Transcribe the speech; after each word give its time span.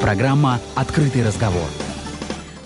Программа 0.00 0.58
«Открытый 0.74 1.22
разговор». 1.22 1.68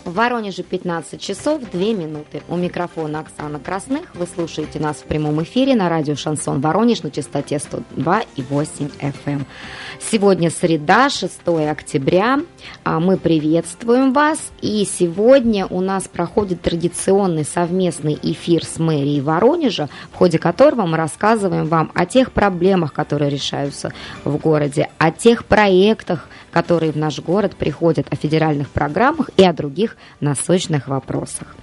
В 0.04 0.12
Воронеже 0.12 0.62
15 0.62 1.20
часов 1.20 1.62
2 1.72 1.80
минуты. 1.94 2.42
У 2.48 2.56
микрофона 2.56 3.20
Оксана 3.20 3.58
Красных. 3.58 4.14
Вы 4.14 4.28
слушаете 4.32 4.78
нас 4.78 4.98
в 4.98 5.04
прямом 5.04 5.42
эфире 5.42 5.74
на 5.74 5.88
радио 5.88 6.14
«Шансон 6.14 6.60
Воронеж» 6.60 7.02
на 7.02 7.10
частоте 7.10 7.56
102,8 7.56 8.92
FM. 9.00 9.12
Эм. 9.24 9.46
Сегодня 9.98 10.50
среда, 10.50 11.08
6 11.08 11.40
октября. 11.68 12.40
А 12.84 13.00
мы 13.00 13.16
приветствуем 13.16 14.12
вас. 14.12 14.38
И 14.60 14.84
сегодня 14.84 15.66
у 15.66 15.80
нас 15.80 16.06
проходит 16.06 16.60
традиционный 16.60 17.44
совместный 17.44 18.16
эфир 18.22 18.64
с 18.64 18.78
мэрией 18.78 19.22
Воронежа, 19.22 19.88
в 20.12 20.16
ходе 20.16 20.38
которого 20.38 20.86
мы 20.86 20.98
рассказываем 20.98 21.66
вам 21.66 21.90
о 21.94 22.06
тех 22.06 22.30
проблемах, 22.30 22.92
которые 22.92 23.30
решаются 23.30 23.92
в 24.22 24.36
городе, 24.36 24.90
о 24.98 25.10
тех 25.10 25.46
проектах, 25.46 26.28
которые 26.54 26.92
в 26.92 26.96
наш 26.96 27.18
город 27.18 27.56
приходят, 27.56 28.06
о 28.10 28.16
федеральных 28.16 28.68
программах 28.68 29.28
и 29.36 29.44
о 29.44 29.52
других 29.52 29.96
насущных 30.20 30.86
вопросах. 30.86 31.56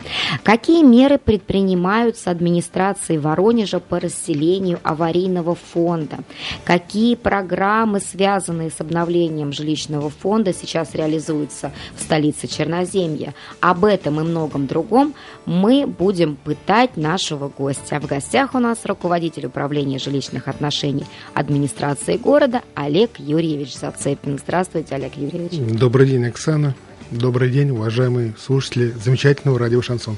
Какие 0.44 0.84
меры 0.84 1.18
предпринимаются 1.18 2.30
администрацией 2.30 3.18
Воронежа 3.18 3.80
по 3.80 4.02
расселению 4.02 4.80
аварийного 4.84 5.56
фонда? 5.56 6.18
Какие 6.66 7.16
программы, 7.16 8.02
связанные 8.02 8.70
с 8.70 8.82
обновлением 8.82 9.54
жилищного 9.54 10.10
фонда, 10.10 10.54
сейчас 10.54 10.94
реализуются 10.94 11.72
в 11.96 12.02
столице 12.02 12.48
Черноземья? 12.48 13.34
Об 13.62 13.86
этом 13.86 14.20
и 14.20 14.24
многом 14.24 14.68
другом 14.68 15.14
мы 15.46 15.88
будем 15.88 16.36
пытать 16.36 16.98
нашего 16.98 17.48
гостя. 17.48 18.02
В 18.02 18.08
гостях 18.08 18.56
у 18.56 18.60
нас 18.60 18.80
руководитель 18.84 19.46
управления 19.46 20.00
жилищных 20.00 20.50
отношений 20.50 21.06
администрации 21.34 22.18
города 22.18 22.62
Олег 22.76 23.20
Юрьевич 23.20 23.78
Зацепин. 23.78 24.38
Здравствуйте. 24.38 24.81
Здравствуйте, 24.82 24.96
Олег 24.96 25.34
Юрьевич. 25.34 25.80
Добрый 25.80 26.08
день, 26.08 26.26
Оксана. 26.26 26.76
Добрый 27.12 27.52
день, 27.52 27.70
уважаемые 27.70 28.34
слушатели 28.40 28.92
замечательного 28.92 29.60
радио 29.60 29.82
«Шансон». 29.82 30.18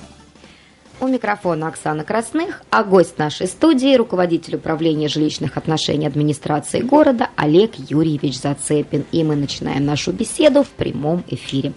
Микрофона 1.21 1.67
Оксана 1.67 2.03
Красных, 2.03 2.63
а 2.71 2.83
гость 2.83 3.19
нашей 3.19 3.45
студии– 3.45 3.95
руководитель 3.97 4.55
управления 4.55 5.07
жилищных 5.07 5.55
отношений 5.55 6.07
администрации 6.07 6.81
города 6.81 7.29
Олег 7.35 7.75
Юрьевич 7.75 8.39
Зацепин. 8.39 9.05
И 9.11 9.23
мы 9.23 9.35
начинаем 9.35 9.85
нашу 9.85 10.13
беседу 10.13 10.63
в 10.63 10.69
прямом 10.69 11.23
эфире. 11.27 11.73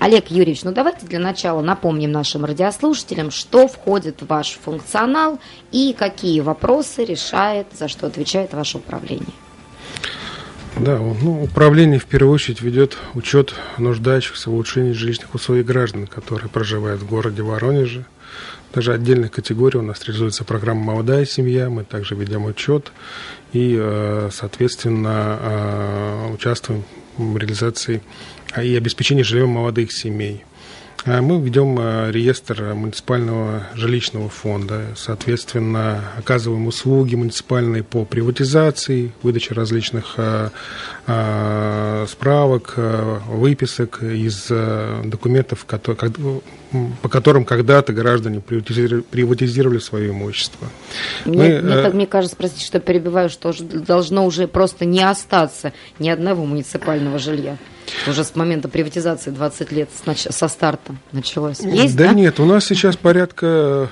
Олег 0.00 0.32
Юрьевич, 0.32 0.64
ну 0.64 0.72
давайте 0.72 1.06
для 1.06 1.20
начала 1.20 1.60
напомним 1.60 2.10
нашим 2.10 2.44
радиослушателям, 2.44 3.30
что 3.30 3.68
входит 3.68 4.20
в 4.20 4.26
ваш 4.26 4.58
функционал 4.60 5.38
и 5.70 5.94
какие 5.96 6.40
вопросы 6.40 7.04
решает, 7.04 7.68
за 7.78 7.86
что 7.86 8.08
отвечает 8.08 8.52
ваше 8.52 8.78
управление. 8.78 9.26
Да, 10.76 10.98
ну, 10.98 11.44
управление 11.44 12.00
в 12.00 12.06
первую 12.06 12.34
очередь 12.34 12.62
ведет 12.62 12.98
учет 13.14 13.54
нуждающихся 13.78 14.50
в 14.50 14.54
улучшении 14.54 14.90
жилищных 14.90 15.36
условий 15.36 15.62
граждан, 15.62 16.08
которые 16.08 16.48
проживают 16.48 17.00
в 17.00 17.08
городе 17.08 17.42
Воронеже– 17.42 18.04
даже 18.72 18.92
отдельных 18.92 19.30
категорий 19.30 19.78
у 19.78 19.82
нас 19.82 20.04
реализуется 20.04 20.44
программа 20.44 20.82
«Молодая 20.84 21.24
семья», 21.24 21.70
мы 21.70 21.84
также 21.84 22.14
ведем 22.14 22.44
учет 22.44 22.92
и, 23.52 23.76
э, 23.78 24.28
соответственно, 24.32 25.38
э, 25.40 26.34
участвуем 26.34 26.84
в 27.16 27.36
реализации 27.36 28.02
и 28.62 28.76
обеспечении 28.76 29.22
жильем 29.22 29.50
молодых 29.50 29.92
семей. 29.92 30.44
А 31.04 31.22
мы 31.22 31.40
ведем 31.40 31.78
э, 31.78 32.10
реестр 32.10 32.74
муниципального 32.74 33.62
жилищного 33.74 34.28
фонда, 34.28 34.82
соответственно, 34.96 36.02
оказываем 36.18 36.66
услуги 36.66 37.14
муниципальные 37.14 37.84
по 37.84 38.04
приватизации, 38.04 39.12
выдаче 39.22 39.54
различных 39.54 40.14
э, 40.16 40.50
э, 41.06 42.06
справок, 42.08 42.74
выписок 42.76 44.02
из 44.02 44.48
документов, 45.04 45.64
по 45.66 47.08
которым 47.08 47.44
когда-то 47.44 47.92
граждане 47.92 48.40
приватизировали 48.40 49.78
свое 49.78 50.10
имущество. 50.10 50.66
Мне, 51.24 51.60
Мы, 51.60 51.62
мне, 51.62 51.88
мне 51.90 52.06
кажется, 52.06 52.36
простите, 52.36 52.66
что 52.66 52.80
перебиваю, 52.80 53.30
что 53.30 53.52
должно 53.62 54.26
уже 54.26 54.48
просто 54.48 54.84
не 54.84 55.02
остаться 55.02 55.72
ни 55.98 56.08
одного 56.08 56.44
муниципального 56.44 57.18
жилья. 57.18 57.56
Уже 58.06 58.24
с 58.24 58.34
момента 58.34 58.68
приватизации 58.68 59.30
20 59.30 59.72
лет 59.72 59.88
со 60.14 60.48
старта 60.48 60.94
началось. 61.12 61.60
Есть, 61.60 61.96
да, 61.96 62.08
да? 62.08 62.12
нет, 62.14 62.40
у 62.40 62.44
нас 62.44 62.66
сейчас 62.66 62.96
порядка 62.96 63.90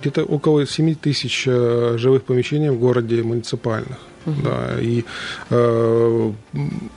где-то 0.00 0.24
около 0.24 0.66
7 0.66 0.94
тысяч 0.94 1.44
э, 1.46 1.96
живых 1.98 2.24
помещений 2.24 2.70
в 2.70 2.78
городе 2.78 3.22
муниципальных. 3.22 3.98
Да, 4.26 4.78
и 4.78 5.04
э, 5.48 6.32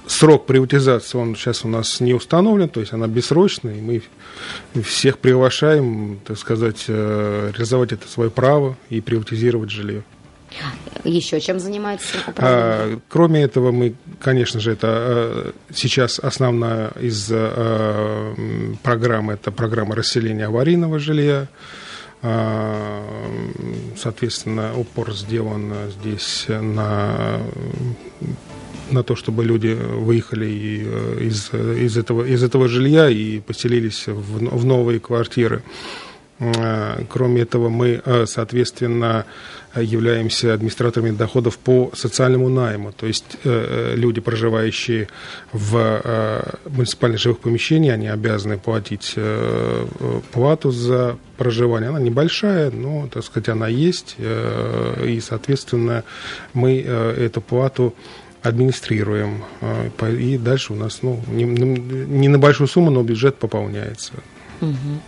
срок 0.06 0.46
приватизации 0.46 1.18
он 1.18 1.36
сейчас 1.36 1.64
у 1.64 1.70
нас 1.70 2.02
не 2.02 2.14
установлен, 2.14 2.68
то 2.68 2.82
есть 2.82 2.92
она 2.92 3.08
бессрочная, 3.08 3.76
и 3.76 3.82
мы 3.82 4.04
всех 4.82 5.18
приглашаем, 5.18 6.20
так 6.26 6.38
сказать, 6.38 6.86
э, 6.88 7.52
реализовать 7.54 7.94
это 7.94 8.08
свое 8.08 8.30
право 8.30 8.76
и 8.90 9.00
приватизировать 9.00 9.70
жилье. 9.70 10.04
Еще 11.03 11.39
чем 11.42 11.59
занимается 11.59 12.18
А, 12.38 13.00
кроме 13.09 13.42
этого, 13.42 13.71
мы, 13.71 13.95
конечно 14.19 14.59
же, 14.59 14.71
это 14.71 14.88
а, 14.89 15.53
сейчас 15.74 16.19
основная 16.19 16.89
из 17.00 17.30
а, 17.31 18.36
программ, 18.83 19.30
это 19.31 19.51
программа 19.51 19.95
расселения 19.95 20.45
аварийного 20.45 21.00
жилья. 21.00 21.48
А, 22.21 23.03
соответственно, 23.98 24.77
упор 24.77 25.13
сделан 25.13 25.74
здесь 26.00 26.45
на 26.48 27.39
на 28.92 29.03
то, 29.03 29.15
чтобы 29.15 29.45
люди 29.45 29.69
выехали 29.69 30.48
из, 31.21 31.53
из, 31.53 31.95
этого, 31.95 32.25
из 32.25 32.44
этого 32.44 32.68
жилья 32.68 33.07
и 33.09 33.39
поселились 33.39 34.07
в, 34.07 34.39
в 34.53 34.65
новые 34.65 35.00
квартиры. 35.00 35.63
Кроме 37.07 37.44
этого, 37.44 37.69
мы, 37.69 38.01
соответственно, 38.25 39.25
являемся 39.76 40.54
администраторами 40.54 41.12
доходов 41.12 41.58
по 41.58 41.92
социальному 41.94 42.50
найму. 42.50 42.92
То 42.92 43.08
есть 43.08 43.38
э, 43.44 43.94
э, 43.94 43.96
люди, 43.96 44.20
проживающие 44.22 45.08
в 45.54 46.02
э, 46.04 46.44
муниципальных 46.70 47.20
живых 47.20 47.40
помещениях, 47.40 47.96
они 47.96 48.08
обязаны 48.08 48.58
платить 48.58 49.16
плату 50.32 50.72
за 50.72 51.18
проживание. 51.38 51.90
Она 51.90 52.00
небольшая, 52.00 52.72
но, 52.72 53.08
так 53.08 53.24
сказать, 53.24 53.50
она 53.50 53.68
есть. 53.68 54.16
И, 54.20 55.20
соответственно, 55.22 56.04
мы 56.54 56.80
эту 56.80 57.42
плату 57.42 57.94
администрируем. 58.42 59.44
И 60.20 60.38
дальше 60.38 60.74
у 60.74 60.76
нас 60.76 61.00
ну, 61.02 61.20
не, 61.28 61.44
не 61.44 62.28
на 62.28 62.40
большую 62.40 62.68
сумму, 62.68 62.92
но 62.92 63.04
бюджет 63.04 63.38
пополняется. 63.38 64.14
Угу. 64.62 65.02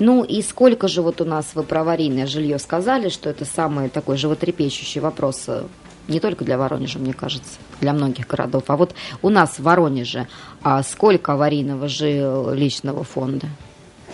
Ну 0.00 0.24
и 0.24 0.42
сколько 0.42 0.88
же 0.88 1.02
вот 1.02 1.20
у 1.20 1.24
нас 1.24 1.46
вы 1.54 1.62
про 1.62 1.80
аварийное 1.80 2.26
жилье 2.26 2.58
сказали, 2.58 3.08
что 3.08 3.30
это 3.30 3.44
самый 3.44 3.88
такой 3.88 4.16
животрепещущий 4.16 5.00
вопрос 5.00 5.44
э, 5.46 5.64
не 6.08 6.20
только 6.20 6.44
для 6.44 6.58
Воронежа, 6.58 6.98
мне 6.98 7.12
кажется, 7.12 7.58
для 7.80 7.92
многих 7.92 8.26
городов. 8.26 8.64
А 8.66 8.76
вот 8.76 8.94
у 9.22 9.28
нас 9.28 9.58
в 9.58 9.62
Воронеже 9.62 10.26
а 10.62 10.82
сколько 10.82 11.34
аварийного 11.34 11.88
жилищного 11.88 13.04
фонда? 13.04 13.46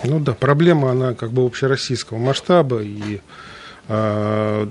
Ну 0.03 0.21
да, 0.21 0.35
проблема, 0.35 0.91
она 0.91 1.15
как 1.15 1.31
бы 1.31 1.45
общероссийского 1.47 2.19
масштаба 2.19 2.83
и 2.83 3.21
э, 3.89 4.67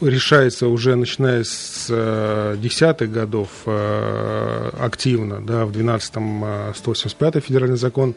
решается 0.00 0.66
уже 0.68 0.96
начиная 0.96 1.44
с 1.44 1.86
э, 1.88 2.56
десятых 2.58 3.10
годов 3.10 3.48
э, 3.66 4.70
активно, 4.78 5.40
да, 5.40 5.64
в 5.64 5.70
12-м 5.70 6.44
э, 6.44 6.72
185 6.76 7.42
федеральный 7.42 7.76
закон 7.76 8.14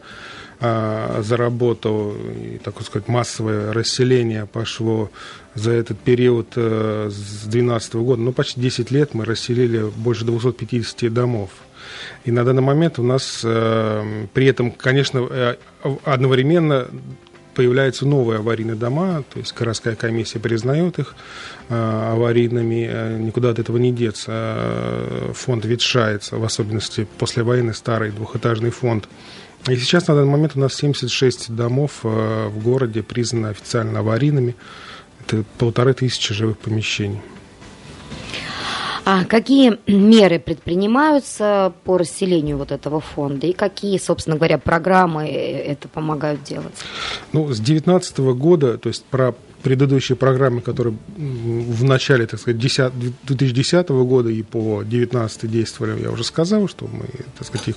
заработал, 0.60 2.12
и, 2.12 2.58
так 2.62 2.80
сказать, 2.82 3.06
массовое 3.06 3.72
расселение 3.72 4.46
пошло 4.46 5.10
за 5.58 5.72
этот 5.72 5.98
период 5.98 6.52
э, 6.56 7.08
с 7.10 7.42
2012 7.44 7.94
года, 7.96 8.22
ну, 8.22 8.32
почти 8.32 8.60
10 8.60 8.90
лет 8.90 9.14
мы 9.14 9.24
расселили 9.24 9.90
больше 9.96 10.24
250 10.24 11.12
домов. 11.12 11.50
И 12.24 12.30
на 12.30 12.44
данный 12.44 12.62
момент 12.62 12.98
у 12.98 13.02
нас 13.02 13.42
э, 13.44 14.26
при 14.32 14.46
этом, 14.46 14.70
конечно, 14.70 15.26
э, 15.30 15.56
одновременно 16.04 16.86
появляются 17.54 18.06
новые 18.06 18.38
аварийные 18.38 18.76
дома, 18.76 19.24
то 19.32 19.40
есть 19.40 19.52
городская 19.52 19.96
комиссия 19.96 20.38
признает 20.38 21.00
их 21.00 21.16
аварийными, 21.68 23.18
никуда 23.18 23.50
от 23.50 23.58
этого 23.58 23.78
не 23.78 23.90
деться. 23.90 25.32
Фонд 25.34 25.64
ветшается, 25.64 26.36
в 26.36 26.44
особенности 26.44 27.08
послевоенный 27.18 27.74
старый 27.74 28.12
двухэтажный 28.12 28.70
фонд 28.70 29.08
и 29.66 29.76
сейчас 29.76 30.08
на 30.08 30.14
данный 30.14 30.30
момент 30.30 30.52
у 30.54 30.60
нас 30.60 30.74
76 30.74 31.50
домов 31.54 32.00
э, 32.04 32.48
в 32.48 32.62
городе 32.62 33.02
признаны 33.02 33.48
официально 33.48 34.00
аварийными. 34.00 34.54
Это 35.26 35.44
полторы 35.58 35.94
тысячи 35.94 36.32
живых 36.32 36.58
помещений. 36.58 37.20
А 39.04 39.24
какие 39.24 39.78
меры 39.86 40.38
предпринимаются 40.38 41.72
по 41.84 41.96
расселению 41.96 42.58
вот 42.58 42.72
этого 42.72 43.00
фонда 43.00 43.46
и 43.46 43.54
какие, 43.54 43.96
собственно 43.96 44.36
говоря, 44.36 44.58
программы 44.58 45.26
это 45.28 45.88
помогают 45.88 46.42
делать? 46.44 46.74
Ну, 47.32 47.44
с 47.44 47.56
2019 47.56 48.18
года, 48.18 48.76
то 48.76 48.90
есть 48.90 49.04
про 49.06 49.34
предыдущие 49.62 50.16
программы, 50.16 50.60
которые 50.60 50.96
в 51.16 51.84
начале, 51.84 52.26
так 52.26 52.40
сказать, 52.40 52.60
10, 52.60 52.92
2010 53.24 53.88
года 53.88 54.30
и 54.30 54.42
по 54.42 54.82
2019 54.82 55.50
действовали, 55.50 56.02
я 56.02 56.10
уже 56.10 56.24
сказал, 56.24 56.68
что 56.68 56.86
мы, 56.86 57.06
так 57.36 57.46
сказать, 57.46 57.68
их 57.68 57.76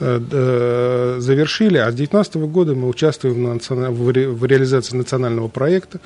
э, 0.00 0.20
э, 0.30 1.16
завершили, 1.18 1.78
а 1.78 1.90
с 1.90 1.94
2019 1.94 2.36
года 2.36 2.74
мы 2.74 2.88
участвуем 2.88 3.58
в 3.58 4.46
реализации 4.46 4.96
национального 4.96 5.48
проекта 5.48 6.00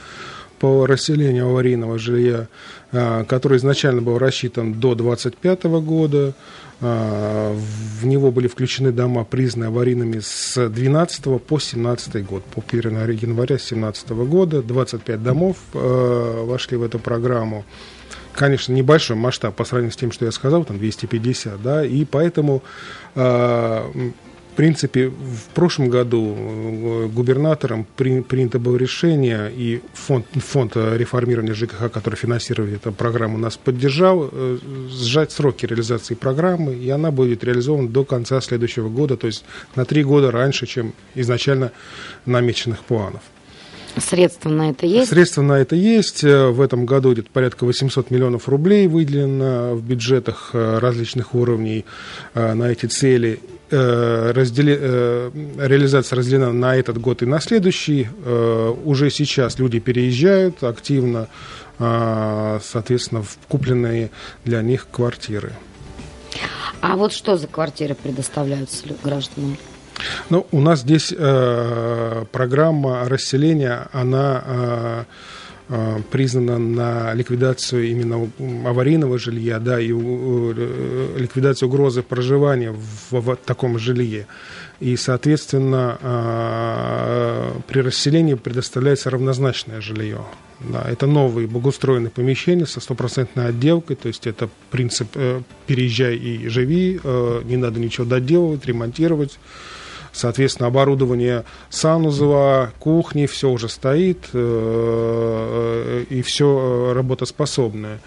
по 0.59 0.87
расселению 0.87 1.49
аварийного 1.49 1.99
жилья, 1.99 2.49
э, 2.93 3.25
который 3.25 3.59
изначально 3.59 4.03
был 4.03 4.19
рассчитан 4.19 4.75
до 4.75 4.95
2025 4.95 5.81
года, 5.81 6.35
а, 6.79 7.57
в 8.01 8.07
него 8.07 8.31
были 8.31 8.49
включены 8.49 8.93
дома, 8.93 9.25
признанные 9.25 9.69
аварийными 9.69 10.21
с 10.21 10.69
12 10.69 11.39
по 11.39 11.59
17 11.59 12.23
год. 12.27 12.45
По 12.45 12.61
1 12.61 12.91
января 13.13 13.57
2017 13.57 14.11
года 14.27 14.63
25 14.63 15.23
домов 15.23 15.57
э, 15.73 16.45
вошли 16.45 16.77
в 16.77 16.83
эту 16.83 16.99
программу. 16.99 17.65
Конечно, 18.35 18.75
небольшой 18.75 19.17
масштаб 19.17 19.57
по 19.57 19.65
сравнению 19.65 19.93
с 19.93 19.97
тем, 19.97 20.13
что 20.13 20.27
я 20.27 20.33
сказал, 20.33 20.65
там 20.65 20.79
250, 20.79 21.63
да, 21.63 21.87
и 21.87 22.05
поэтому 22.05 22.63
принципе, 24.57 25.09
в 25.09 25.55
прошлом 25.55 25.91
году 25.91 26.35
э, 26.37 27.07
губернатором 27.07 27.87
при, 27.97 28.21
принято 28.21 28.59
было 28.59 28.77
решение, 28.77 29.53
и 29.55 29.81
фонд, 29.93 30.27
фонд 30.33 30.77
реформирования 30.77 31.55
ЖКХ, 31.55 31.91
который 31.93 32.17
финансирует 32.17 32.75
эту 32.75 32.93
программу, 32.93 33.39
нас 33.39 33.57
поддержал, 33.57 34.29
э, 34.33 34.59
сжать 34.91 35.33
сроки 35.33 35.67
реализации 35.67 36.15
программы, 36.15 36.75
и 36.75 36.89
она 36.91 37.11
будет 37.11 37.45
реализована 37.45 37.89
до 37.89 38.05
конца 38.05 38.41
следующего 38.41 38.89
года, 38.89 39.17
то 39.17 39.27
есть 39.27 39.45
на 39.77 39.85
три 39.85 40.03
года 40.03 40.31
раньше, 40.31 40.67
чем 40.67 40.93
изначально 41.15 41.71
намеченных 42.25 42.81
планов. 42.81 43.21
Средства 43.99 44.51
на 44.51 44.71
это 44.71 44.87
есть? 44.87 45.09
Средства 45.09 45.43
на 45.43 45.55
это 45.55 45.75
есть. 45.75 46.23
В 46.23 46.61
этом 46.61 46.85
году 46.85 47.13
где-то 47.13 47.31
порядка 47.31 47.65
800 47.65 48.11
миллионов 48.11 48.49
рублей 48.49 48.87
выделено 48.89 49.75
в 49.75 49.83
бюджетах 49.83 50.51
различных 50.53 51.35
уровней 51.35 51.85
на 52.35 52.71
эти 52.71 52.87
цели. 52.87 53.41
Раздели... 53.71 54.75
Реализация 55.59 56.17
разделена 56.19 56.53
на 56.53 56.77
этот 56.77 56.99
год 57.01 57.23
и 57.23 57.27
на 57.27 57.41
следующий. 57.41 58.09
Уже 58.85 59.11
сейчас 59.11 59.59
люди 59.59 59.79
переезжают 59.81 60.63
активно, 60.63 61.29
соответственно, 61.79 63.23
в 63.23 63.39
купленные 63.49 64.11
для 64.45 64.63
них 64.63 64.87
квартиры. 64.91 65.53
А 66.83 66.97
вот 66.97 67.13
что 67.13 67.39
за 67.39 67.47
квартиры 67.47 67.95
предоставляются 67.95 68.85
гражданам? 69.03 69.57
Ну, 70.31 70.47
у 70.51 70.61
нас 70.61 70.81
здесь 70.81 71.15
э, 71.17 72.25
программа 72.33 73.09
расселения, 73.09 73.89
она 73.93 74.43
э, 74.45 75.05
э, 75.69 75.99
признана 76.11 76.59
на 76.59 77.15
ликвидацию 77.15 77.89
именно 77.89 78.31
аварийного 78.69 79.19
жилья, 79.19 79.59
да, 79.59 79.81
и 79.81 79.93
э, 79.93 81.17
ликвидацию 81.19 81.69
угрозы 81.69 82.03
проживания 82.03 82.73
в, 82.73 83.21
в 83.21 83.37
таком 83.37 83.79
жилье. 83.79 84.27
И, 84.81 84.97
соответственно, 84.97 85.99
э, 86.01 87.53
при 87.67 87.81
расселении 87.81 88.35
предоставляется 88.35 89.11
равнозначное 89.11 89.81
жилье. 89.81 90.21
Да, 90.61 90.85
это 90.89 91.07
новые 91.07 91.47
благоустроенные 91.47 92.11
помещения 92.11 92.67
со 92.67 92.81
стопроцентной 92.81 93.49
отделкой, 93.49 93.97
то 93.97 94.09
есть 94.09 94.27
это 94.27 94.49
принцип 94.71 95.09
э, 95.15 95.43
«переезжай 95.67 96.17
и 96.17 96.49
живи», 96.49 96.99
э, 97.03 97.43
не 97.45 97.57
надо 97.57 97.79
ничего 97.79 98.07
доделывать, 98.07 98.65
ремонтировать. 98.67 99.39
Соответственно, 100.17 100.69
оборудование 100.69 101.45
санузова, 101.69 102.73
кухни, 102.79 103.27
все 103.27 103.51
уже 103.51 103.69
стоит, 103.69 104.31
э, 104.33 106.05
и 106.09 106.23
все 106.23 106.95
работоспособное. 106.95 108.01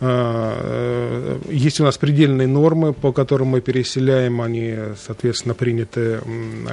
Э, 0.00 1.38
есть 1.50 1.78
у 1.80 1.84
нас 1.84 1.98
предельные 1.98 2.48
нормы, 2.48 2.94
по 2.94 3.12
которым 3.12 3.48
мы 3.48 3.60
переселяем, 3.60 4.40
они, 4.40 4.74
соответственно, 4.98 5.52
приняты 5.52 6.20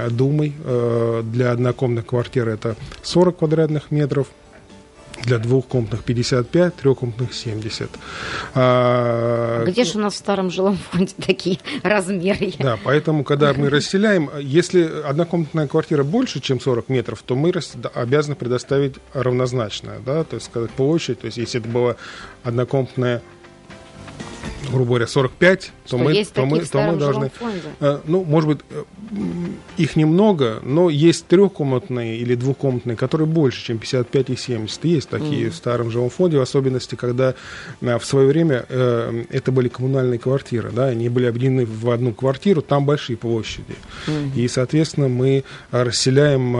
Думой. 0.09 0.53
Э, 0.63 1.21
для 1.21 1.51
однокомнатной 1.51 2.07
квартиры 2.07 2.53
это 2.53 2.77
40 3.03 3.39
квадратных 3.39 3.91
метров– 3.91 4.27
для 5.23 5.39
двухкомнатных 5.39 6.03
55, 6.03 6.75
трехкомнатных 6.75 7.33
70. 7.33 7.89
А, 8.55 9.65
Где 9.65 9.83
же 9.83 9.97
у 9.97 10.01
нас 10.01 10.13
в 10.13 10.17
старом 10.17 10.49
жилом 10.49 10.77
фонде 10.77 11.13
такие 11.25 11.59
размеры? 11.83 12.53
Да, 12.59 12.77
поэтому, 12.83 13.23
когда 13.23 13.53
мы 13.53 13.69
расселяем, 13.69 14.29
если 14.39 14.89
однокомнатная 15.05 15.67
квартира 15.67 16.03
больше, 16.03 16.39
чем 16.39 16.59
40 16.59 16.89
метров, 16.89 17.21
то 17.23 17.35
мы 17.35 17.53
обязаны 17.93 18.35
предоставить 18.35 18.95
равнозначное, 19.13 19.99
да, 20.05 20.23
то 20.23 20.35
есть 20.35 20.47
сказать 20.47 20.71
площадь, 20.71 21.21
то 21.21 21.25
есть 21.25 21.37
если 21.37 21.59
это 21.59 21.69
была 21.69 21.95
однокомнатная 22.43 23.21
грубо 24.71 24.85
говоря, 24.85 25.07
45, 25.07 25.71
то 25.87 25.97
мы, 25.97 26.25
то, 26.25 26.45
мы, 26.45 26.59
то 26.61 26.81
мы 26.81 26.95
должны... 26.97 27.29
Фонде? 27.29 27.61
Э, 27.79 27.99
ну, 28.05 28.23
может 28.23 28.49
быть, 28.49 28.59
э, 28.69 28.83
их 29.77 29.95
немного, 29.95 30.59
но 30.63 30.89
есть 30.89 31.27
трехкомнатные 31.27 32.17
или 32.17 32.35
двухкомнатные, 32.35 32.97
которые 32.97 33.27
больше, 33.27 33.63
чем 33.63 33.77
55 33.77 34.29
и 34.29 34.35
70. 34.35 34.85
Есть 34.85 35.09
такие 35.09 35.47
mm. 35.47 35.49
в 35.51 35.55
старом 35.55 35.91
жилом 35.91 36.09
фонде, 36.09 36.37
в 36.37 36.41
особенности, 36.41 36.95
когда 36.95 37.35
э, 37.81 37.97
в 37.97 38.05
свое 38.05 38.27
время 38.27 38.65
это 38.67 39.51
были 39.51 39.67
коммунальные 39.67 40.19
квартиры, 40.19 40.71
да, 40.71 40.87
они 40.87 41.09
были 41.09 41.25
объединены 41.25 41.65
в 41.65 41.89
одну 41.89 42.13
квартиру, 42.13 42.61
там 42.61 42.85
большие 42.85 43.17
площади. 43.17 43.75
Mm. 44.07 44.35
И, 44.35 44.47
соответственно, 44.47 45.07
мы 45.07 45.43
расселяем 45.71 46.55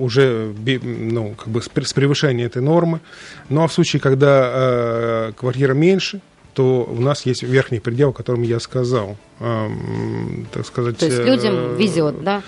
уже 0.00 0.52
ну, 0.82 1.34
как 1.34 1.48
бы 1.48 1.62
с 1.62 1.68
превышением 1.68 2.46
этой 2.46 2.62
нормы. 2.62 3.00
Ну, 3.48 3.62
а 3.62 3.68
в 3.68 3.72
случае, 3.72 4.00
когда 4.00 5.32
квартира 5.36 5.74
меньше, 5.74 6.20
то 6.54 6.84
у 6.84 7.00
нас 7.00 7.26
есть 7.26 7.42
верхний 7.42 7.80
предел, 7.80 8.10
о 8.10 8.12
котором 8.12 8.42
я 8.42 8.60
сказал. 8.60 9.16
Эм, 9.40 10.46
так 10.52 10.66
сказать, 10.66 10.98
то 10.98 11.06
есть 11.06 11.18
людям 11.18 11.54
э, 11.54 11.76
везет, 11.76 12.22
да? 12.22 12.42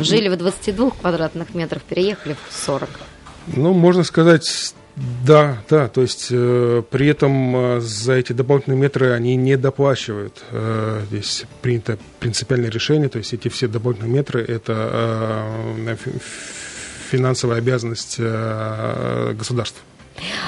Жили 0.00 0.28
в 0.28 0.36
22 0.36 0.90
квадратных 0.90 1.54
метрах, 1.54 1.82
переехали 1.82 2.36
в 2.48 2.54
40. 2.54 2.88
Ну, 3.56 3.72
можно 3.72 4.04
сказать, 4.04 4.74
да, 5.24 5.58
да, 5.68 5.88
то 5.88 6.02
есть 6.02 6.28
э, 6.30 6.82
при 6.90 7.06
этом 7.08 7.56
э, 7.56 7.80
за 7.80 8.14
эти 8.14 8.32
дополнительные 8.32 8.80
метры 8.80 9.12
они 9.12 9.36
не 9.36 9.56
доплачивают. 9.56 10.42
Э, 10.50 11.02
здесь 11.08 11.44
принято 11.62 11.98
принципиальное 12.20 12.70
решение, 12.70 13.08
то 13.08 13.18
есть 13.18 13.32
эти 13.32 13.48
все 13.48 13.68
дополнительные 13.68 14.14
метры 14.14 14.42
это 14.42 15.76
э, 15.86 15.96
финансовая 17.10 17.58
обязанность 17.58 18.16
э, 18.18 19.34
государства. 19.38 19.82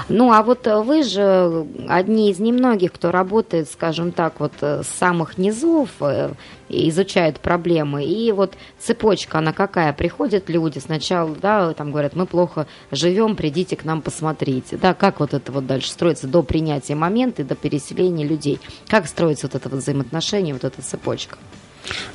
Ну, 0.08 0.32
а 0.32 0.42
вот 0.42 0.66
э, 0.66 0.80
вы 0.80 1.02
же 1.02 1.66
одни 1.88 2.30
из 2.30 2.38
немногих, 2.38 2.92
кто 2.92 3.10
работает, 3.10 3.70
скажем 3.70 4.12
так, 4.12 4.40
вот 4.40 4.52
э, 4.60 4.82
с 4.82 4.88
самых 4.88 5.38
низов, 5.38 5.90
э, 6.00 6.32
изучает 6.68 7.40
проблемы. 7.40 8.04
И 8.04 8.32
вот 8.32 8.54
цепочка, 8.78 9.38
она 9.38 9.52
какая? 9.52 9.92
Приходят 9.92 10.48
люди 10.48 10.78
сначала, 10.78 11.34
да, 11.34 11.72
там 11.74 11.90
говорят, 11.90 12.14
мы 12.14 12.26
плохо 12.26 12.66
живем, 12.90 13.36
придите 13.36 13.76
к 13.76 13.84
нам 13.84 14.02
посмотрите. 14.02 14.76
Да, 14.76 14.94
как 14.94 15.20
вот 15.20 15.34
это 15.34 15.52
вот 15.52 15.66
дальше 15.66 15.90
строится 15.90 16.26
до 16.26 16.42
принятия 16.42 16.94
момента 16.94 17.42
и 17.42 17.44
до 17.44 17.54
переселения 17.54 18.26
людей? 18.26 18.60
Как 18.88 19.06
строится 19.06 19.46
вот 19.46 19.54
это 19.54 19.68
вот 19.68 19.78
взаимоотношение, 19.78 20.54
вот 20.54 20.64
эта 20.64 20.82
цепочка? 20.82 21.38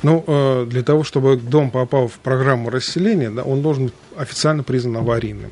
Ну, 0.02 0.66
для 0.68 0.82
того, 0.82 1.04
чтобы 1.04 1.36
дом 1.36 1.70
попал 1.70 2.08
в 2.08 2.18
программу 2.18 2.70
расселения, 2.70 3.30
да, 3.30 3.42
он 3.42 3.62
должен 3.62 3.86
быть 3.86 3.94
официально 4.16 4.62
признан 4.62 4.98
аварийным. 4.98 5.50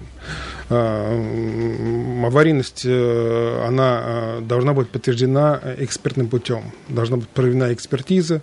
А, 0.70 2.26
аварийность, 2.26 2.82
э, 2.86 3.64
она 3.66 4.02
э, 4.02 4.40
должна 4.40 4.72
быть 4.72 4.88
подтверждена 4.88 5.60
экспертным 5.78 6.28
путем. 6.28 6.72
Должна 6.88 7.18
быть 7.18 7.28
проведена 7.28 7.72
экспертиза, 7.72 8.42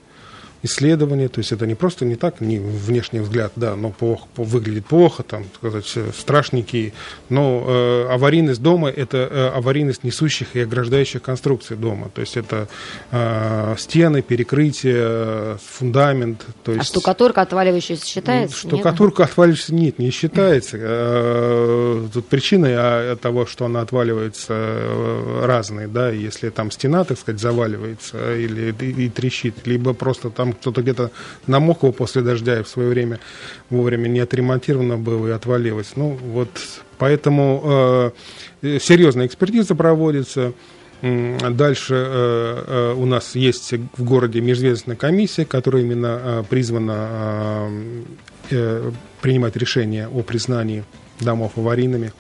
исследование, 0.63 1.27
то 1.27 1.39
есть 1.39 1.51
это 1.51 1.65
не 1.65 1.75
просто 1.75 2.05
не 2.05 2.15
так, 2.15 2.41
не 2.41 2.59
внешний 2.59 3.19
взгляд, 3.19 3.51
да, 3.55 3.75
но 3.75 3.89
плохо, 3.89 4.27
выглядит 4.35 4.85
плохо, 4.85 5.23
там, 5.23 5.45
сказать, 5.55 5.85
страшненький, 6.15 6.93
но 7.29 7.65
э, 7.67 8.07
аварийность 8.13 8.61
дома– 8.61 8.89
это 8.95 9.17
э, 9.17 9.47
аварийность 9.55 10.03
несущих 10.03 10.55
и 10.55 10.61
ограждающих 10.61 11.21
конструкций 11.21 11.77
дома, 11.77 12.09
то 12.13 12.21
есть 12.21 12.37
это 12.37 12.67
э, 13.11 13.75
стены, 13.77 14.21
перекрытие, 14.21 15.57
фундамент. 15.57 16.45
То 16.63 16.71
а 16.71 16.75
есть, 16.75 16.89
а 16.89 16.91
штукатурка 16.91 17.41
отваливающаяся 17.41 18.05
считается? 18.05 18.57
Штукатурка 18.57 19.23
нет? 19.23 19.31
отваливающаяся 19.31 19.73
нет, 19.73 19.99
не 19.99 20.11
считается. 20.11 20.77
Э, 20.79 22.07
тут 22.13 22.27
причины 22.27 22.73
а, 22.75 23.15
того, 23.15 23.45
что 23.45 23.65
она 23.65 23.81
отваливается, 23.81 24.53
э, 24.53 25.45
разные, 25.45 25.87
да, 25.87 26.09
если 26.09 26.49
там 26.49 26.71
стена, 26.71 27.03
так 27.03 27.17
сказать, 27.17 27.41
заваливается 27.41 28.35
или 28.35 28.75
и, 28.79 29.05
и 29.05 29.09
трещит, 29.09 29.65
либо 29.65 29.93
просто 29.93 30.29
там 30.29 30.50
кто-то 30.53 30.81
где-то 30.81 31.11
намокал 31.47 31.91
после 31.93 32.21
дождя 32.21 32.59
и 32.59 32.63
в 32.63 32.67
свое 32.67 32.89
время 32.89 33.19
вовремя 33.69 34.07
не 34.07 34.19
отремонтировано 34.19 34.97
было 34.97 35.27
и 35.27 35.31
отвалилось. 35.31 35.93
Ну, 35.95 36.17
вот 36.21 36.49
поэтому 36.97 38.13
э, 38.61 38.79
серьезная 38.79 39.27
экспертиза 39.27 39.75
проводится. 39.75 40.53
Дальше 41.01 41.95
э, 41.95 42.63
э, 42.67 42.93
у 42.95 43.05
нас 43.07 43.33
есть 43.33 43.73
в 43.97 44.03
городе 44.03 44.39
межведомственная 44.39 44.97
комиссия, 44.97 45.45
которая 45.45 45.81
именно 45.81 46.21
э, 46.23 46.43
призвана 46.47 47.07
э, 47.71 48.03
э, 48.51 48.91
принимать 49.19 49.55
решения 49.55 50.07
о 50.07 50.21
признании 50.21 50.83
домов 51.19 51.53
аварийными. 51.55 52.13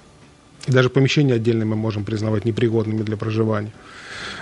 даже 0.67 0.89
помещения 0.89 1.35
отдельные 1.35 1.65
мы 1.65 1.75
можем 1.75 2.03
признавать 2.05 2.43
непригодными 2.45 3.03
для 3.03 3.17
проживания. 3.17 3.71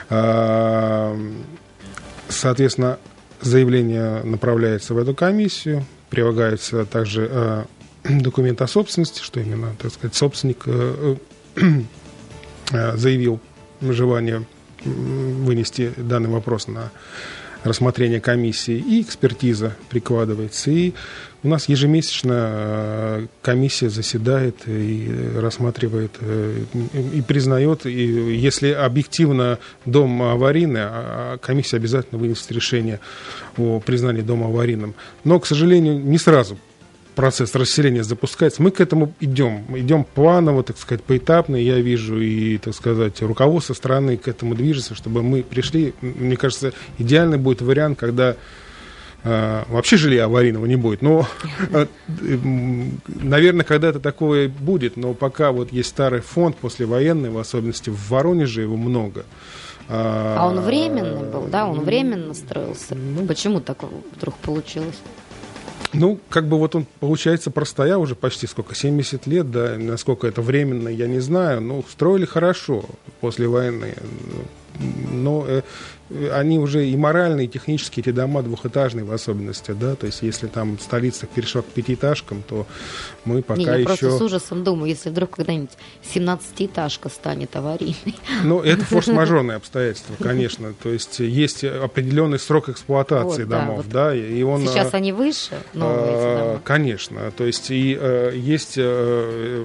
Э, 0.10 1.18
соответственно, 2.30 2.98
Заявление 3.42 4.24
направляется 4.24 4.94
в 4.94 4.98
эту 4.98 5.14
комиссию, 5.14 5.86
прилагается 6.10 6.86
также 6.86 7.28
э, 7.32 7.64
документ 8.04 8.62
о 8.62 8.68
собственности, 8.68 9.22
что 9.22 9.40
именно, 9.40 9.76
так 9.82 9.92
сказать, 9.92 10.16
собственник 10.16 10.64
э, 10.66 11.16
э, 12.72 12.98
заявил 12.98 13.40
желание 13.82 14.46
вынести 14.84 15.94
данный 15.98 16.30
вопрос 16.30 16.68
на 16.68 16.92
рассмотрение 17.64 18.22
комиссии, 18.22 18.78
и 18.78 19.02
экспертиза 19.02 19.76
прикладывается. 19.90 20.72
И 20.72 20.94
у 21.44 21.48
нас 21.48 21.70
ежемесячно 21.70 22.34
э, 22.34 23.28
комиссия 23.42 23.90
заседает 23.90 24.68
и 24.68 25.10
рассматривает, 25.36 26.12
э, 26.20 26.64
и 27.14 27.22
признает, 27.22 27.86
и 27.86 27.92
если 27.92 28.72
объективно 28.72 29.60
дом 29.86 30.22
аварийный, 30.22 30.82
а, 30.82 31.34
а 31.34 31.38
комиссия 31.38 31.78
обязательно 31.78 32.20
вынесет 32.20 32.52
решение 32.52 33.00
о 33.58 33.80
признании 33.80 34.22
дома 34.22 34.48
аварийным. 34.48 34.96
Но, 35.24 35.40
к 35.40 35.46
сожалению, 35.46 36.00
не 36.00 36.18
сразу 36.18 36.58
процесс 37.20 37.54
расселения 37.54 38.02
запускается, 38.02 38.64
мы 38.64 38.72
к 38.72 38.80
этому 38.80 39.14
идем. 39.20 39.66
Идем 39.76 40.06
планово, 40.06 40.64
так 40.64 40.78
сказать, 40.78 41.04
поэтапно. 41.04 41.58
Я 41.58 41.82
вижу 41.82 42.18
и, 42.18 42.58
так 42.60 42.74
сказать, 42.74 43.22
руководство 43.22 43.74
страны 43.74 44.16
к 44.16 44.30
этому 44.30 44.56
движется, 44.56 44.96
чтобы 44.96 45.22
мы 45.22 45.44
пришли. 45.44 45.94
Мне 46.00 46.38
кажется, 46.38 46.72
идеальный 46.98 47.38
будет 47.38 47.62
вариант, 47.62 48.00
когда 48.00 48.38
А, 49.22 49.66
вообще 49.68 49.98
жилья 49.98 50.26
аварийного 50.26 50.66
не 50.66 50.78
будет. 50.78 51.02
Но, 51.02 51.28
э, 51.74 51.88
наверное, 52.08 53.66
когда-то 53.66 54.00
такое 54.00 54.48
будет, 54.48 54.96
но 54.96 55.14
пока 55.14 55.52
вот 55.52 55.74
есть 55.74 55.90
старый 55.90 56.22
фонд 56.22 56.56
послевоенный, 56.56 57.30
в 57.30 57.38
особенности 57.38 57.90
в 57.90 58.10
Воронеже 58.10 58.62
его 58.62 58.78
много. 58.78 59.26
А 59.90 60.48
он 60.48 60.62
временный 60.62 61.30
был, 61.30 61.48
да? 61.52 61.68
Он 61.68 61.82
временно 61.82 62.34
строился. 62.34 62.96
Ну, 62.96 63.26
Почему 63.26 63.60
так 63.60 63.80
вдруг 64.16 64.36
получилось? 64.36 65.00
Ну, 65.92 66.20
как 66.30 66.48
бы 66.48 66.58
вот 66.60 66.76
он, 66.76 66.86
получается, 67.00 67.50
простоял 67.50 68.02
уже 68.02 68.16
почти 68.16 68.46
сколько, 68.46 68.76
70 68.76 69.26
лет, 69.26 69.50
да, 69.50 69.76
насколько 69.78 70.28
это 70.28 70.42
временно, 70.42 70.88
я 70.88 71.08
не 71.08 71.20
знаю, 71.20 71.62
но 71.62 71.84
строили 71.90 72.26
хорошо 72.26 72.86
после 73.22 73.48
войны. 73.48 73.96
Но 75.12 75.46
э, 75.48 75.64
они 76.32 76.60
уже 76.60 76.88
и 76.88 76.96
моральные, 76.98 77.46
и 77.46 77.50
технические, 77.50 78.04
эти 78.04 78.12
дома 78.12 78.42
двухэтажные 78.42 79.06
в 79.06 79.12
особенности, 79.12 79.72
да, 79.72 79.96
то 79.96 80.06
есть 80.06 80.22
если 80.22 80.48
там 80.48 80.80
столица 80.80 81.28
перешла 81.28 81.62
к 81.62 81.66
пятиэтажкам, 81.66 82.44
то 82.48 82.66
мы 83.26 83.42
пока 83.42 83.60
Не, 83.60 83.66
я 83.66 83.76
еще... 83.76 83.86
просто 83.86 84.12
с 84.12 84.22
ужасом 84.22 84.64
думаю, 84.64 84.90
если 84.90 85.10
вдруг 85.10 85.36
когда-нибудь 85.36 85.72
17-этажка 86.14 87.10
станет 87.10 87.56
аварийной. 87.56 88.16
Ну, 88.44 88.62
это 88.62 88.84
форс-мажорные 88.90 89.58
обстоятельства, 89.58 90.16
конечно, 90.20 90.74
то 90.82 90.90
есть 90.90 91.20
есть 91.20 91.64
определенный 91.64 92.40
срок 92.40 92.70
эксплуатации 92.70 93.44
Вот, 93.44 93.50
да, 93.50 93.60
домов, 93.60 93.78
вот. 93.78 93.90
да, 93.90 94.16
и 94.16 94.42
он... 94.42 94.66
Сейчас 94.68 94.94
э, 94.94 94.98
они 94.98 95.12
выше, 95.12 95.60
новые 95.74 96.16
А, 96.16 96.40
дома. 96.40 96.62
Конечно, 96.64 97.32
то 97.32 97.46
есть 97.46 97.70
и 97.70 97.98
э, 98.00 98.32
есть 98.36 98.74
э, 98.78 99.64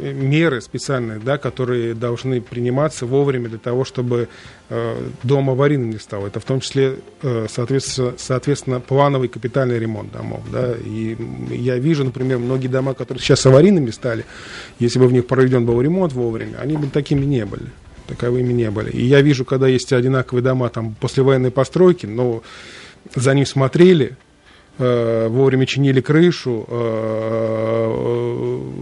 меры 0.00 0.60
специальные, 0.60 1.18
да, 1.18 1.38
которые 1.38 1.94
должны 1.94 2.40
приниматься 2.40 3.06
вовремя 3.06 3.48
для 3.48 3.58
того, 3.58 3.84
чтобы 3.84 4.28
э, 4.68 5.08
дом 5.22 5.50
аварийным 5.64 5.90
не 5.90 5.98
стал. 5.98 6.26
Это 6.26 6.40
в 6.40 6.44
том 6.44 6.60
числе, 6.60 6.96
э, 7.22 7.46
соответственно, 7.48 8.80
плановый 8.80 9.28
капитальный 9.28 9.78
ремонт 9.78 10.12
домов. 10.12 10.42
Да? 10.52 10.74
И 10.84 11.16
я 11.50 11.78
вижу, 11.78 12.04
например, 12.04 12.38
многие 12.38 12.68
дома, 12.68 12.94
которые 12.94 13.22
сейчас 13.22 13.46
аварийными 13.46 13.90
стали, 13.90 14.24
если 14.78 14.98
бы 14.98 15.08
в 15.08 15.12
них 15.12 15.26
проведен 15.26 15.64
был 15.64 15.80
ремонт 15.80 16.12
вовремя, 16.12 16.58
они 16.60 16.76
бы 16.76 16.88
такими 16.88 17.24
не 17.24 17.46
были. 17.46 17.66
Таковыми 18.06 18.52
не 18.52 18.70
были. 18.70 18.90
И 18.90 19.04
я 19.06 19.22
вижу, 19.22 19.46
когда 19.46 19.66
есть 19.66 19.90
одинаковые 19.92 20.42
дома 20.42 20.68
там 20.68 20.94
послевоенной 21.00 21.50
постройки, 21.50 22.04
но 22.04 22.42
за 23.14 23.32
ним 23.34 23.46
смотрели, 23.46 24.16
э, 24.78 25.28
вовремя 25.28 25.64
чинили 25.64 26.02
крышу, 26.02 26.66
э, 26.68 27.84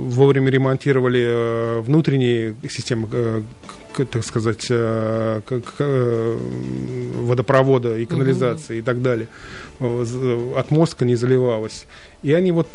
вовремя 0.08 0.50
ремонтировали 0.50 1.22
э, 1.24 1.80
внутренние 1.82 2.56
системы, 2.68 3.08
э, 3.12 3.42
так 4.10 4.24
сказать, 4.24 4.66
э, 4.70 5.40
к- 5.46 5.60
к- 5.60 5.74
э, 5.78 6.38
водопровода 7.16 7.96
и 7.98 8.04
канализации 8.06 8.78
и 8.78 8.82
так 8.82 9.02
далее. 9.02 9.28
Э, 9.80 10.04
з- 10.04 10.54
Отмостка 10.58 11.04
не 11.04 11.14
заливалась. 11.16 11.86
И 12.22 12.32
они 12.32 12.52
вот, 12.52 12.68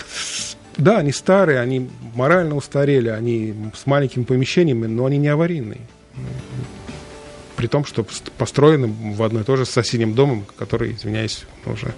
да, 0.77 0.97
они 0.97 1.11
старые, 1.11 1.59
они 1.59 1.89
морально 2.15 2.55
устарели, 2.55 3.09
они 3.09 3.53
с 3.75 3.85
маленькими 3.85 4.23
помещениями, 4.23 4.87
но 4.87 5.05
они 5.05 5.17
не 5.17 5.27
аварийные. 5.29 5.81
При 7.55 7.67
том, 7.67 7.85
что 7.85 8.03
пост- 8.03 8.31
построены 8.37 8.87
в 9.15 9.23
одно 9.23 9.39
и 9.41 9.43
то 9.43 9.55
же 9.55 9.65
с 9.65 9.69
соседним 9.69 10.13
домом, 10.13 10.45
который, 10.57 10.91
извиняюсь, 10.93 11.45
уже 11.65 11.87
э, 11.87 11.91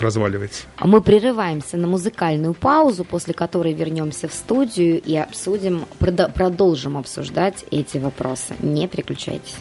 разваливается. 0.00 0.64
А 0.76 0.86
мы 0.86 1.00
прерываемся 1.00 1.76
на 1.76 1.86
музыкальную 1.86 2.54
паузу, 2.54 3.04
после 3.04 3.34
которой 3.34 3.72
вернемся 3.72 4.28
в 4.28 4.34
студию 4.34 5.00
и 5.00 5.16
обсудим, 5.16 5.84
продо- 5.98 6.30
продолжим 6.32 6.96
обсуждать 6.96 7.64
эти 7.70 7.98
вопросы. 7.98 8.54
Не 8.60 8.88
переключайтесь. 8.88 9.56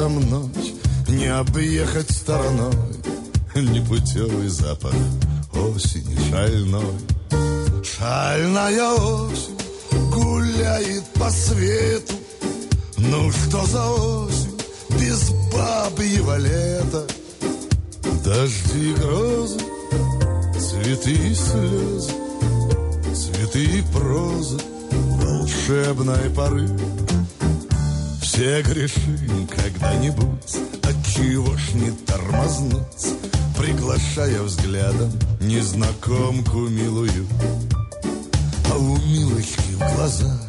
За 0.00 0.08
мной, 0.08 0.48
не 1.08 1.26
объехать 1.26 2.10
стороной. 2.10 2.72
Непутевый 3.54 4.48
запах 4.48 4.94
осени 5.52 6.16
шальной. 6.30 6.94
Шальная 7.84 8.92
осень 8.94 9.58
гуляет 10.10 11.04
по 11.20 11.28
свету. 11.30 12.14
Ну 12.96 13.30
что 13.30 13.66
за 13.66 13.90
осень 13.90 14.58
без 14.98 15.30
бабьего 15.52 16.38
лета? 16.38 17.06
Дожди 18.24 18.92
и 18.92 18.94
грозы, 18.94 19.58
цветы 20.58 21.12
и 21.12 21.34
слезы, 21.34 22.12
цветы 23.14 23.64
и 23.64 23.82
прозы, 23.92 24.58
волшебной 24.92 26.30
поры. 26.30 26.70
Все 28.22 28.62
грешим 28.62 29.39
когда-нибудь, 29.80 30.56
отчего 30.82 31.56
ж 31.56 31.74
не 31.74 31.90
тормознуть, 31.90 33.14
приглашая 33.56 34.42
взглядом 34.42 35.10
незнакомку 35.40 36.58
милую. 36.58 37.26
А 38.70 38.76
у 38.76 38.96
милочки 38.98 39.74
в 39.74 39.96
глазах 39.96 40.40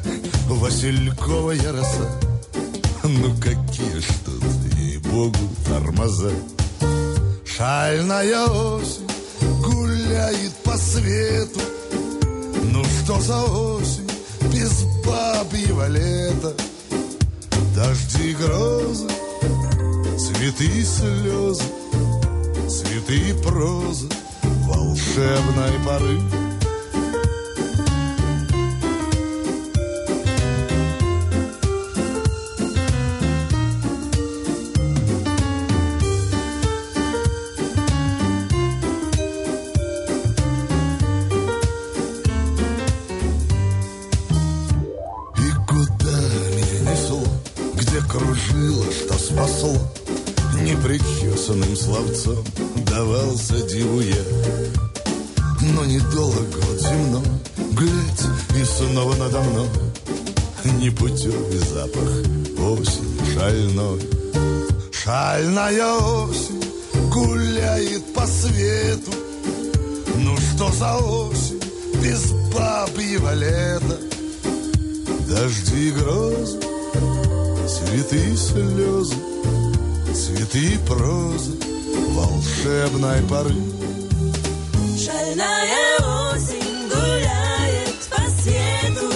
васильковая 0.47 1.71
роса, 1.71 2.09
ну 3.03 3.33
какие 3.37 3.99
ж 3.99 4.05
тут, 4.25 4.43
ей-богу, 4.77 5.37
тормоза. 5.65 6.31
Шальная 7.45 8.47
осень 8.47 9.07
гуляет 9.63 10.53
по 10.63 10.75
свету 10.77 11.59
Ну 12.71 12.83
что 12.83 13.19
за 13.19 13.43
осень 13.43 14.09
без 14.51 14.83
бабьего 15.05 15.87
лета 15.87 16.55
Дожди 17.75 18.31
и 18.31 18.33
грозы, 18.33 19.07
цветы 20.31 20.85
слезы 20.85 21.63
Цветы 22.69 23.33
прозы 23.43 24.07
волшебной 24.65 25.73
поры 25.85 26.40
прозы 80.91 81.57
волшебной 82.09 83.21
поры. 83.29 83.55
Шальная 84.97 85.97
осень 85.99 86.89
гуляет 86.89 88.01
по 88.09 88.21
свету. 88.41 89.09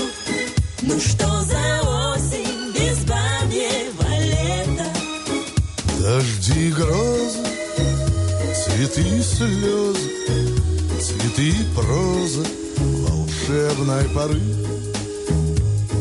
Ну 0.83 0.99
что 0.99 1.27
за 1.41 1.65
осень 2.13 2.71
без 2.73 2.97
бабьего 3.03 4.09
лета? 4.19 4.87
Дожди 5.99 6.67
и 6.67 6.71
грозы, 6.71 7.43
цветы 8.63 9.01
и 9.01 9.21
слезы, 9.21 10.09
цветы 11.01 11.49
и 11.49 11.75
прозы 11.75 12.45
волшебной 12.77 14.05
поры. 14.15 14.41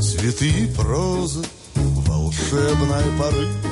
Цветы 0.01 0.49
и 0.49 0.67
прозы 0.67 1.43
волшебной 1.75 2.15
волшебной 2.55 3.05
поры. 3.19 3.64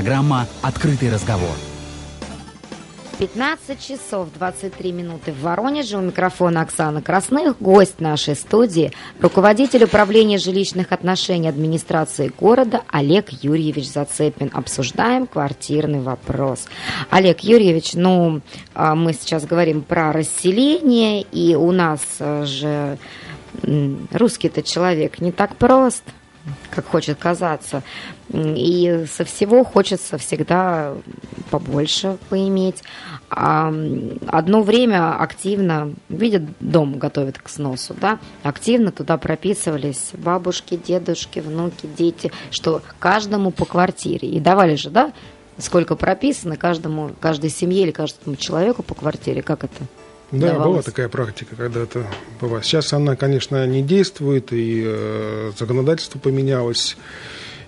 Программа 0.00 0.46
«Открытый 0.62 1.12
разговор». 1.12 1.54
15 3.18 3.86
часов 3.86 4.28
23 4.32 4.92
минуты 4.92 5.30
в 5.30 5.42
Воронеже. 5.42 5.98
У 5.98 6.00
микрофона 6.00 6.62
Оксана 6.62 7.02
Красных. 7.02 7.60
Гость 7.60 8.00
нашей 8.00 8.34
студии, 8.34 8.92
руководитель 9.20 9.84
управления 9.84 10.38
жилищных 10.38 10.92
отношений 10.92 11.50
администрации 11.50 12.32
города 12.40 12.80
Олег 12.88 13.28
Юрьевич 13.28 13.92
Зацепин. 13.92 14.50
Обсуждаем 14.54 15.26
квартирный 15.26 16.00
вопрос. 16.00 16.64
Олег 17.10 17.40
Юрьевич, 17.40 17.92
ну, 17.92 18.40
а, 18.72 18.94
мы 18.94 19.12
сейчас 19.12 19.44
говорим 19.44 19.82
про 19.82 20.12
расселение, 20.12 21.20
и 21.20 21.54
у 21.56 21.72
нас 21.72 22.00
же 22.46 22.96
русский-то 23.62 24.62
человек 24.62 25.20
не 25.20 25.30
так 25.30 25.56
прост 25.56 26.04
как 26.70 26.86
хочет 26.86 27.18
казаться. 27.18 27.82
И 28.32 29.06
со 29.10 29.24
всего 29.24 29.64
хочется 29.64 30.18
всегда 30.18 30.94
побольше 31.50 32.18
поиметь. 32.28 32.82
А 33.28 33.72
одно 34.26 34.62
время 34.62 35.16
активно, 35.16 35.92
видят, 36.08 36.42
дом 36.60 36.98
готовят 36.98 37.38
к 37.38 37.48
сносу, 37.48 37.94
да, 37.94 38.18
активно 38.42 38.90
туда 38.90 39.18
прописывались 39.18 40.10
бабушки, 40.14 40.76
дедушки, 40.76 41.40
внуки, 41.40 41.88
дети, 41.96 42.32
что 42.50 42.82
каждому 42.98 43.50
по 43.50 43.64
квартире. 43.64 44.28
И 44.28 44.40
давали 44.40 44.74
же, 44.74 44.90
да, 44.90 45.12
сколько 45.58 45.94
прописано 45.96 46.56
каждому, 46.56 47.10
каждой 47.20 47.50
семье 47.50 47.82
или 47.82 47.90
каждому 47.92 48.36
человеку 48.36 48.82
по 48.82 48.94
квартире, 48.94 49.42
как 49.42 49.64
это? 49.64 49.84
Да, 50.32 50.52
давалось? 50.52 50.66
была 50.66 50.82
такая 50.82 51.08
практика, 51.08 51.56
когда 51.56 51.80
это 51.80 52.06
бывает. 52.40 52.64
Сейчас 52.64 52.92
она, 52.92 53.16
конечно, 53.16 53.66
не 53.66 53.82
действует, 53.82 54.52
и 54.52 54.82
э, 54.86 55.52
законодательство 55.58 56.18
поменялось, 56.18 56.96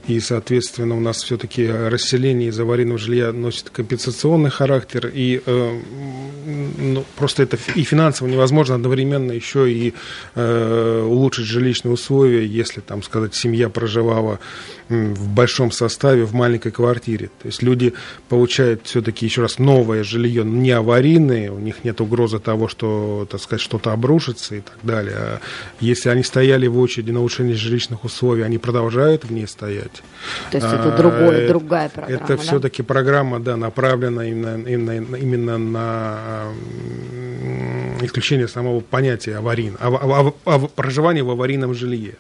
и, 0.07 0.21
соответственно, 0.21 0.97
у 0.97 1.01
нас 1.01 1.23
все-таки 1.23 1.67
расселение 1.67 2.49
из 2.49 2.59
аварийного 2.59 2.99
жилья 2.99 3.33
носит 3.33 3.71
компенсационный 3.71 4.51
характер, 4.51 5.11
и 5.13 5.41
э, 5.45 5.81
ну, 6.79 7.05
просто 7.17 7.45
это 7.45 7.59
и 7.75 7.83
финансово 7.85 8.29
невозможно 8.29 8.75
одновременно 8.75 9.33
еще 9.33 9.71
и 9.71 9.95
э, 10.35 11.03
улучшить 11.07 11.47
жилищные 11.47 11.93
условия, 11.93 12.45
если, 12.45 12.81
там 12.81 13.03
сказать, 13.03 13.35
семья 13.35 13.69
проживала 13.69 14.41
в 14.89 15.29
большом 15.29 15.71
составе 15.71 16.25
в 16.25 16.35
маленькой 16.35 16.73
квартире. 16.73 17.31
То 17.41 17.47
есть 17.47 17.63
люди 17.63 17.95
получают 18.29 18.83
все-таки 18.85 19.25
еще 19.25 19.43
раз 19.43 19.59
новое 19.59 20.05
жилье, 20.05 20.45
не 20.45 20.71
аварийное, 20.71 21.51
у 21.51 21.59
них 21.59 21.85
нет 21.85 22.01
угрозы 22.01 22.39
того, 22.39 22.69
что, 22.69 23.27
так 23.31 23.41
сказать, 23.41 23.63
что-то 23.63 23.93
обрушится 23.93 24.57
и 24.57 24.61
так 24.61 24.79
далее. 24.83 25.15
А 25.17 25.41
если 25.81 26.09
они 26.09 26.23
стояли 26.23 26.67
в 26.67 26.79
очереди 26.79 27.11
на 27.11 27.21
улучшение 27.21 27.55
жилищных 27.55 28.05
условий, 28.05 28.43
они 28.43 28.59
продолжают 28.59 29.25
в 29.25 29.33
ней 29.33 29.47
стоять. 29.47 29.92
То 30.51 30.57
есть 30.59 30.67
это 30.73 30.95
А, 30.95 30.97
другое, 30.97 31.41
э, 31.41 31.49
другая 31.49 31.89
программа, 31.89 32.23
Это 32.25 32.37
да? 32.37 32.43
все-таки 32.43 32.83
программа, 32.83 33.41
да, 33.41 33.57
направлена 33.57 34.25
именно, 34.27 34.63
именно, 34.69 35.17
именно 35.17 35.59
на 35.59 36.45
исключение 38.03 38.49
самого 38.49 38.81
понятия 38.81 39.37
аварийно, 39.37 39.77
ав- 39.81 40.03
ав- 40.03 40.35
ав- 40.45 40.71
проживания 40.73 41.23
в 41.23 41.31
аварийном 41.31 41.75
жилье. 41.75 42.15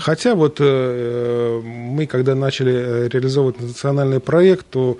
Хотя 0.00 0.34
вот 0.34 0.56
э, 0.60 1.60
мы, 1.64 2.06
когда 2.06 2.34
начали 2.34 2.72
э, 2.74 3.08
реализовывать 3.08 3.60
национальный 3.60 4.20
проект, 4.20 4.66
то 4.70 4.98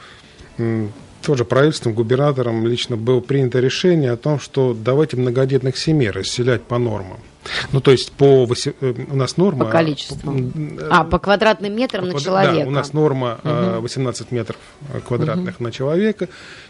тоже 1.23 1.45
правительством, 1.45 1.95
губернатором 1.95 2.67
лично 2.67 2.97
было 2.97 3.21
принято 3.21 3.61
решение 3.61 4.13
о 4.13 4.17
том, 4.17 4.39
что 4.39 4.75
давайте 4.75 5.17
многодетных 5.17 5.77
семей 5.77 6.11
расселять 6.11 6.63
по 6.63 6.79
нормам. 6.79 7.19
Ну, 7.73 7.81
то 7.81 7.91
есть 7.91 8.13
по 8.13 8.47
э, 8.47 8.95
у 9.11 9.17
нас 9.17 9.37
норма... 9.37 9.65
По 9.65 9.71
количеству. 9.71 10.33
э, 10.33 10.89
А, 10.91 11.05
по 11.05 11.19
квадратным 11.19 11.75
метрам 11.75 12.07
на 12.07 12.13
Квадра- 12.13 12.25
человека. 12.25 12.63
Да, 12.65 12.69
у 12.69 12.71
нас 12.71 12.93
норма 12.93 13.41
э, 13.43 13.79
18 13.81 14.31
метров 14.31 14.59
э, 14.93 15.01
квадратных 15.01 15.59
на 15.61 15.73
человека, 15.73 16.29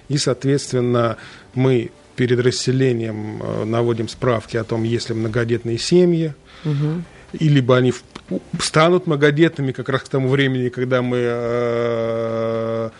и, 0.08 0.16
соответственно, 0.18 1.16
мы 1.54 1.90
перед 2.16 2.40
расселением 2.40 3.42
наводим 3.64 4.08
справки 4.08 4.56
о 4.56 4.64
том, 4.64 4.82
есть 4.84 5.08
ли 5.08 5.14
многодетные 5.14 5.78
семьи, 5.78 6.34
и 7.32 7.48
либо 7.48 7.76
они 7.76 7.94
станут 8.60 9.06
многодетными 9.06 9.72
как 9.72 9.88
раз 9.88 10.02
к 10.02 10.08
тому 10.08 10.28
времени, 10.28 10.68
когда 10.68 11.00
мы 11.00 11.18
э, 11.20 12.90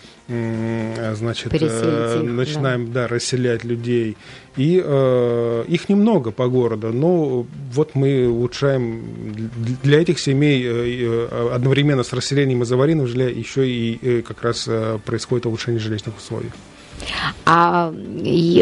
значит, 1.15 1.51
Переселите 1.51 1.83
э, 1.83 2.21
их, 2.21 2.27
да. 2.27 2.33
начинаем 2.33 2.93
да, 2.93 3.09
расселять 3.09 3.65
людей. 3.65 4.17
И 4.57 4.83
э, 4.85 5.65
их 5.69 5.89
немного 5.89 6.31
по 6.31 6.49
городу, 6.49 6.93
но 6.93 7.47
вот 7.73 7.95
мы 7.95 8.29
улучшаем 8.29 9.51
для 9.83 10.01
этих 10.01 10.19
семей 10.19 10.63
э, 10.65 11.29
э, 11.31 11.51
одновременно 11.55 12.03
с 12.03 12.13
расселением 12.13 12.63
из 12.63 12.73
аварийного 12.73 13.09
жилья 13.09 13.29
еще 13.29 13.69
и 13.69 13.99
э, 14.03 14.23
как 14.23 14.43
раз 14.43 14.67
э, 14.69 14.99
происходит 15.05 15.47
улучшение 15.47 15.81
жилищных 15.81 16.17
условий. 16.17 16.51
А 17.45 17.93
и 18.23 18.61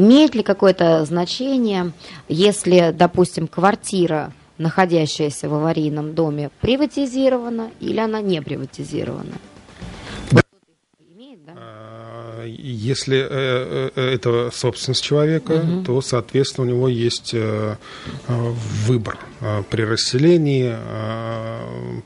имеет 0.00 0.34
ли 0.34 0.42
какое-то 0.42 1.04
значение, 1.04 1.92
если, 2.28 2.92
допустим, 2.94 3.46
квартира, 3.46 4.32
находящаяся 4.58 5.48
в 5.48 5.54
аварийном 5.54 6.14
доме, 6.14 6.50
приватизирована 6.60 7.70
или 7.80 7.98
она 7.98 8.20
не 8.20 8.42
приватизирована? 8.42 9.32
Если 12.46 13.18
э, 13.18 13.90
э, 13.94 14.14
это 14.14 14.50
собственность 14.52 15.02
человека, 15.02 15.62
то, 15.84 16.00
соответственно, 16.00 16.66
у 16.66 16.70
него 16.70 16.88
есть 16.88 17.30
э, 17.32 17.76
выбор 18.86 19.18
при 19.70 19.82
расселении 19.82 20.74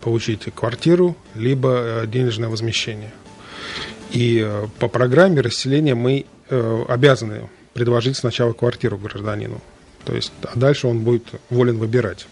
получить 0.01 0.44
квартиру 0.55 1.16
либо 1.35 2.03
денежное 2.07 2.49
возмещение. 2.49 3.12
И 4.12 4.49
по 4.79 4.88
программе 4.88 5.40
расселения 5.40 5.94
мы 5.94 6.27
обязаны 6.88 7.49
предложить 7.73 8.16
сначала 8.16 8.53
квартиру 8.53 8.97
гражданину. 8.97 9.61
То 10.05 10.14
есть, 10.14 10.33
а 10.42 10.57
дальше 10.57 10.87
он 10.87 11.01
будет 11.01 11.25
волен 11.51 11.79
выбирать. 11.79 12.27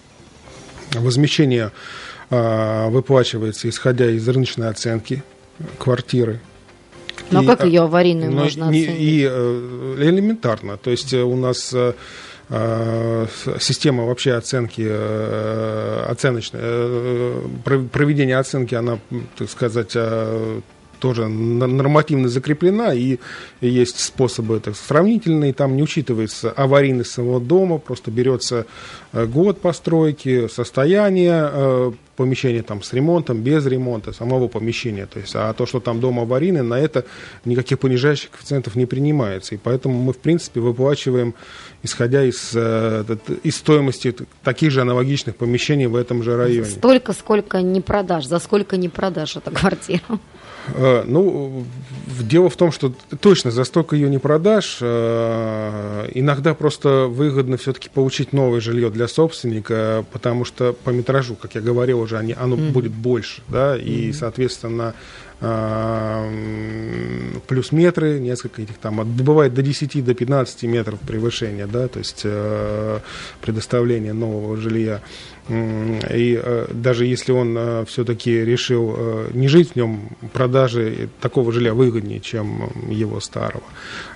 Возмещение 0.93 1.73
выплачивается 2.31 3.69
исходя 3.69 4.09
из 4.09 4.29
рыночной 4.29 4.69
оценки 4.69 5.25
квартиры. 5.79 6.41
Но 7.33 7.43
И, 7.43 7.47
как 7.47 7.65
ее 7.65 7.83
аварийную 7.83 8.31
но 8.31 8.43
можно 8.43 8.71
не- 8.71 8.83
оценить? 8.85 9.01
И 9.01 9.27
э, 9.31 9.95
элементарно. 9.99 10.77
То 10.77 10.91
есть 10.91 11.13
э, 11.13 11.23
у 11.23 11.37
нас 11.37 11.73
э, 11.75 11.93
система 13.59 14.05
вообще 14.05 14.35
оценки, 14.35 14.83
оценочная, 16.11 17.35
про- 17.65 17.79
проведение 17.91 18.37
оценки, 18.39 18.75
она, 18.75 18.99
так 19.39 19.49
сказать, 19.49 19.97
тоже 21.03 21.27
нормативно 21.27 22.29
закреплена, 22.29 22.95
и 22.95 23.19
есть 23.61 23.99
способы 23.99 24.61
так, 24.61 24.77
сравнительные, 24.77 25.53
там 25.53 25.75
не 25.75 25.83
учитывается 25.83 26.53
аварийность 26.53 27.11
самого 27.11 27.41
дома, 27.41 27.79
просто 27.79 28.13
берется 28.13 28.67
э, 29.13 29.27
год 29.27 29.61
постройки, 29.61 30.47
состояние 30.47 31.51
э, 31.53 31.93
помещения 32.15 32.63
там, 32.63 32.85
с 32.85 32.93
ремонтом, 32.93 33.43
без 33.43 33.67
ремонта, 33.67 34.13
самого 34.13 34.47
помещения. 34.47 35.07
То 35.07 35.19
есть, 35.19 35.33
а 35.35 35.53
то, 35.55 35.67
что 35.67 35.81
там 35.81 35.99
дом 35.99 36.21
аварийный, 36.21 36.63
на 36.63 36.79
это 36.79 37.05
никаких 37.45 37.81
понижающих 37.81 38.31
коэффициентов 38.31 38.77
не 38.77 38.87
принимается. 38.87 39.57
И 39.57 39.59
поэтому 39.59 40.01
мы, 40.01 40.13
в 40.13 40.19
принципе, 40.19 40.61
выплачиваем, 40.61 41.35
исходя 41.83 42.23
из, 42.25 42.53
э, 42.55 43.05
из 43.43 43.57
стоимости 43.57 44.15
таких 44.45 44.71
же 44.71 44.83
аналогичных 44.83 45.35
помещений 45.35 45.87
в 45.87 45.97
этом 45.97 46.23
же 46.23 46.37
районе. 46.37 46.71
Столько, 46.71 47.13
сколько 47.13 47.61
не 47.61 47.81
продашь, 47.81 48.27
за 48.27 48.39
сколько 48.39 48.77
не 48.77 48.89
продашь 48.89 49.35
эту 49.35 49.51
квартиру. 49.51 50.21
Э, 50.75 51.05
Ну, 51.07 51.65
дело 52.21 52.49
в 52.49 52.57
том, 52.57 52.73
что 52.73 52.93
точно 53.21 53.51
за 53.51 53.65
столько 53.65 53.97
ее 53.97 54.09
не 54.09 54.19
продашь. 54.19 54.79
Э, 54.81 56.09
Иногда 56.15 56.55
просто 56.55 57.07
выгодно 57.09 57.57
все-таки 57.57 57.89
получить 57.89 58.33
новое 58.33 58.61
жилье 58.61 58.91
для 58.91 59.09
собственника, 59.09 60.05
потому 60.13 60.45
что 60.45 60.73
по 60.73 60.91
метражу, 60.91 61.35
как 61.35 61.55
я 61.55 61.61
говорил 61.61 62.01
уже, 62.01 62.19
они, 62.19 62.35
оно 62.39 62.57
будет 62.57 62.93
больше, 62.93 63.43
да, 63.49 63.77
и, 63.77 64.13
соответственно, 64.13 64.85
а, 64.85 64.95
м, 64.95 64.95
плюс 67.49 67.73
метры, 67.73 68.21
несколько 68.21 68.63
этих 68.63 68.79
там, 68.79 69.03
бывает 69.05 69.55
до 69.55 69.63
10, 69.63 70.05
до 70.05 70.15
15 70.15 70.63
метров 70.65 71.01
превышения, 71.01 71.67
да, 71.67 71.89
то 71.89 71.99
есть 71.99 72.21
э, 72.25 73.01
предоставление 73.41 74.13
нового 74.13 74.57
жилья. 74.57 75.01
И 75.49 76.41
э, 76.41 76.67
даже 76.73 77.07
если 77.07 77.33
он 77.33 77.85
все-таки 77.87 78.45
решил 78.45 78.95
э, 78.97 79.31
не 79.35 79.49
жить 79.49 79.73
в 79.73 79.77
нем, 79.77 80.11
продажи 80.33 81.09
такого 81.21 81.51
жилья 81.51 81.75
выгоднее, 81.75 82.21
чем 82.21 82.71
его 82.89 83.19
старого. 83.19 83.65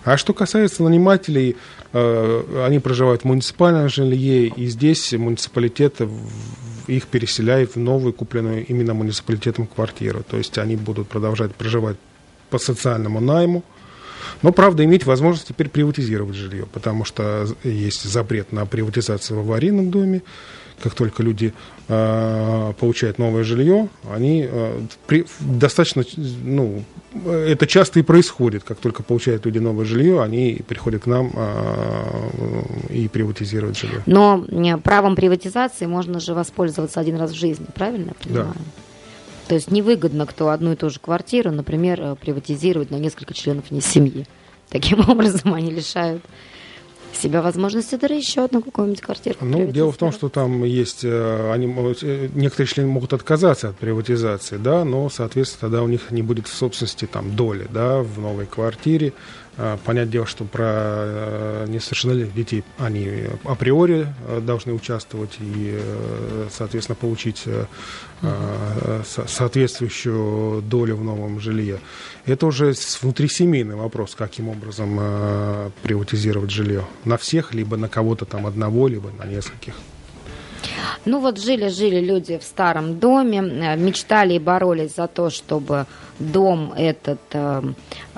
А 0.05 0.17
что 0.17 0.33
касается 0.33 0.85
нанимателей, 0.85 1.57
э, 1.93 2.65
они 2.65 2.79
проживают 2.79 3.23
в 3.23 3.25
муниципальном 3.25 3.89
жилье, 3.89 4.47
и 4.47 4.67
здесь 4.67 5.13
муниципалитет 5.13 6.01
их 6.87 7.07
переселяет 7.07 7.75
в 7.75 7.79
новую, 7.79 8.13
купленную 8.13 8.67
именно 8.67 8.95
муниципалитетом 8.95 9.67
квартиру. 9.67 10.23
То 10.29 10.37
есть 10.37 10.57
они 10.59 10.77
будут 10.77 11.09
продолжать 11.09 11.55
проживать 11.55 11.97
по 12.51 12.59
социальному 12.59 13.21
найму, 13.21 13.65
но, 14.43 14.53
правда, 14.53 14.85
иметь 14.85 15.07
возможность 15.07 15.49
теперь 15.49 15.69
приватизировать 15.69 16.37
жилье, 16.37 16.67
потому 16.67 17.05
что 17.05 17.47
есть 17.65 18.05
запрет 18.05 18.53
на 18.53 18.67
приватизацию 18.67 19.39
в 19.39 19.41
аварийном 19.41 19.91
доме. 19.91 20.23
Как 20.83 20.95
только 20.95 21.23
люди 21.23 21.55
получают 21.87 23.19
новое 23.19 23.45
жилье, 23.45 23.89
они 24.13 24.49
э, 24.51 24.81
при- 25.07 25.25
достаточно, 25.41 26.05
ну, 26.43 26.83
э, 27.15 27.53
это 27.53 27.67
часто 27.67 28.01
и 28.01 28.03
происходит. 28.03 28.65
Как 28.65 28.79
только 28.79 29.05
получают 29.05 29.47
люди 29.47 29.59
новое 29.59 29.85
жилье, 29.85 30.21
они 30.21 30.63
приходят 30.67 31.05
к 31.05 31.07
нам 31.07 31.31
э, 31.33 32.93
и 32.93 33.09
приватизируют 33.09 33.77
жилье. 33.77 34.03
Но 34.07 34.45
э, 34.49 34.77
правом 34.79 35.15
приватизации 35.15 35.87
можно 35.87 36.19
же 36.19 36.35
воспользоваться 36.35 36.99
один 36.99 37.17
раз 37.17 37.31
в 37.31 37.37
жизни, 37.37 37.67
правильно 37.73 38.09
я 38.09 38.29
понимаю? 38.29 38.55
То 39.49 39.55
есть 39.55 39.71
невыгодно, 39.71 40.27
кто 40.27 40.49
одну 40.49 40.73
и 40.73 40.77
ту 40.77 40.91
же 40.91 40.99
квартиру, 40.99 41.53
например, 41.53 42.01
э, 42.01 42.17
приватизировать 42.17 42.91
на 42.91 42.97
несколько 42.97 43.33
членов 43.33 43.71
не 43.71 43.81
семьи. 43.81 44.27
Таким 44.69 45.01
образом 45.09 45.55
они 45.55 45.71
лишают 45.71 46.23
себя 47.17 47.43
возможности 47.43 47.97
да 47.97 48.07
еще 48.07 48.45
одну 48.45 48.63
какую-нибудь 48.63 49.01
квартиру. 49.01 49.37
Ну, 49.41 49.67
дело 49.67 49.93
в 49.93 49.97
том, 49.97 50.13
что 50.13 50.29
там 50.29 50.65
есть, 50.65 51.05
э, 51.05 51.53
они, 51.53 51.67
э, 51.67 52.29
некоторые 52.35 52.69
члены 52.69 52.89
могут 52.91 53.13
отказаться 53.13 53.71
от 53.71 53.77
приватизации, 53.77 54.57
да, 54.57 54.85
но, 54.85 55.09
соответственно, 55.09 55.61
тогда 55.61 55.83
у 55.83 55.89
них 55.89 56.11
не 56.11 56.23
будет 56.23 56.47
в 56.47 56.55
собственности 56.55 57.07
там 57.07 57.35
доли, 57.35 57.67
да, 57.71 58.03
в 58.03 58.19
новой 58.21 58.47
квартире. 58.47 59.13
А, 59.59 59.79
Понятное 59.85 60.13
дело, 60.13 60.27
что 60.27 60.45
про 60.45 60.65
э, 60.67 61.65
несовершеннолетних 61.69 62.35
детей 62.35 62.65
они 62.79 63.25
априори 63.45 64.07
э, 64.29 64.41
должны 64.41 64.73
участвовать 64.75 65.37
и, 65.41 65.79
э, 65.81 66.49
соответственно, 66.51 66.97
получить 66.97 67.43
э, 67.47 67.65
э, 68.23 69.03
со- 69.07 69.27
соответствующую 69.27 70.61
долю 70.63 70.97
в 70.97 71.05
новом 71.05 71.41
жилье. 71.41 71.79
Это 72.27 72.47
уже 72.47 72.75
внутрисемейный 73.01 73.77
вопрос, 73.77 74.15
каким 74.15 74.49
образом 74.51 74.99
э, 75.01 75.71
приватизировать 75.83 76.51
жилье. 76.51 76.85
На 77.05 77.17
всех, 77.17 77.55
либо 77.55 77.77
на 77.79 77.89
кого-то 77.89 78.25
там 78.27 78.47
одного, 78.47 78.89
либо 78.89 79.11
на 79.19 79.25
нескольких. 79.25 79.75
Ну 81.05 81.21
вот 81.21 81.39
жили-жили 81.39 82.01
люди 82.01 82.37
в 82.39 82.43
старом 82.43 82.99
доме, 82.99 83.39
э, 83.39 83.77
мечтали 83.77 84.35
и 84.35 84.39
боролись 84.39 84.97
за 84.97 85.07
то, 85.07 85.31
чтобы 85.31 85.87
дом 86.19 86.73
этот 86.77 87.21
э, 87.33 87.63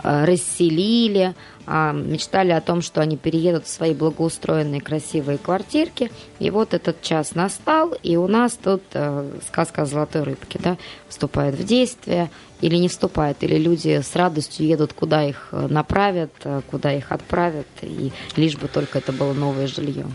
э, 0.02 0.24
расселили, 0.24 1.34
а, 1.70 1.92
мечтали 1.92 2.52
о 2.52 2.62
том, 2.62 2.80
что 2.80 3.02
они 3.02 3.18
переедут 3.18 3.66
в 3.66 3.68
свои 3.68 3.92
благоустроенные 3.92 4.80
красивые 4.80 5.36
квартирки. 5.36 6.10
И 6.38 6.50
вот 6.50 6.72
этот 6.72 7.02
час 7.02 7.34
настал, 7.34 7.92
и 8.02 8.16
у 8.16 8.26
нас 8.26 8.54
тут 8.54 8.82
э, 8.94 9.30
сказка 9.46 9.82
о 9.82 9.86
золотой 9.86 10.22
рыбке 10.22 10.58
да, 10.62 10.78
вступает 11.08 11.56
в 11.56 11.64
действие 11.64 12.30
или 12.62 12.76
не 12.76 12.88
вступает, 12.88 13.36
или 13.42 13.58
люди 13.58 14.00
с 14.00 14.16
радостью 14.16 14.66
едут, 14.66 14.94
куда 14.94 15.22
их 15.24 15.48
э, 15.52 15.66
направят, 15.68 16.32
э, 16.44 16.62
куда 16.70 16.94
их 16.94 17.12
отправят, 17.12 17.66
и 17.82 18.12
лишь 18.36 18.56
бы 18.56 18.66
только 18.68 18.96
это 18.98 19.12
было 19.12 19.34
новое 19.34 19.66
жилье. 19.66 20.06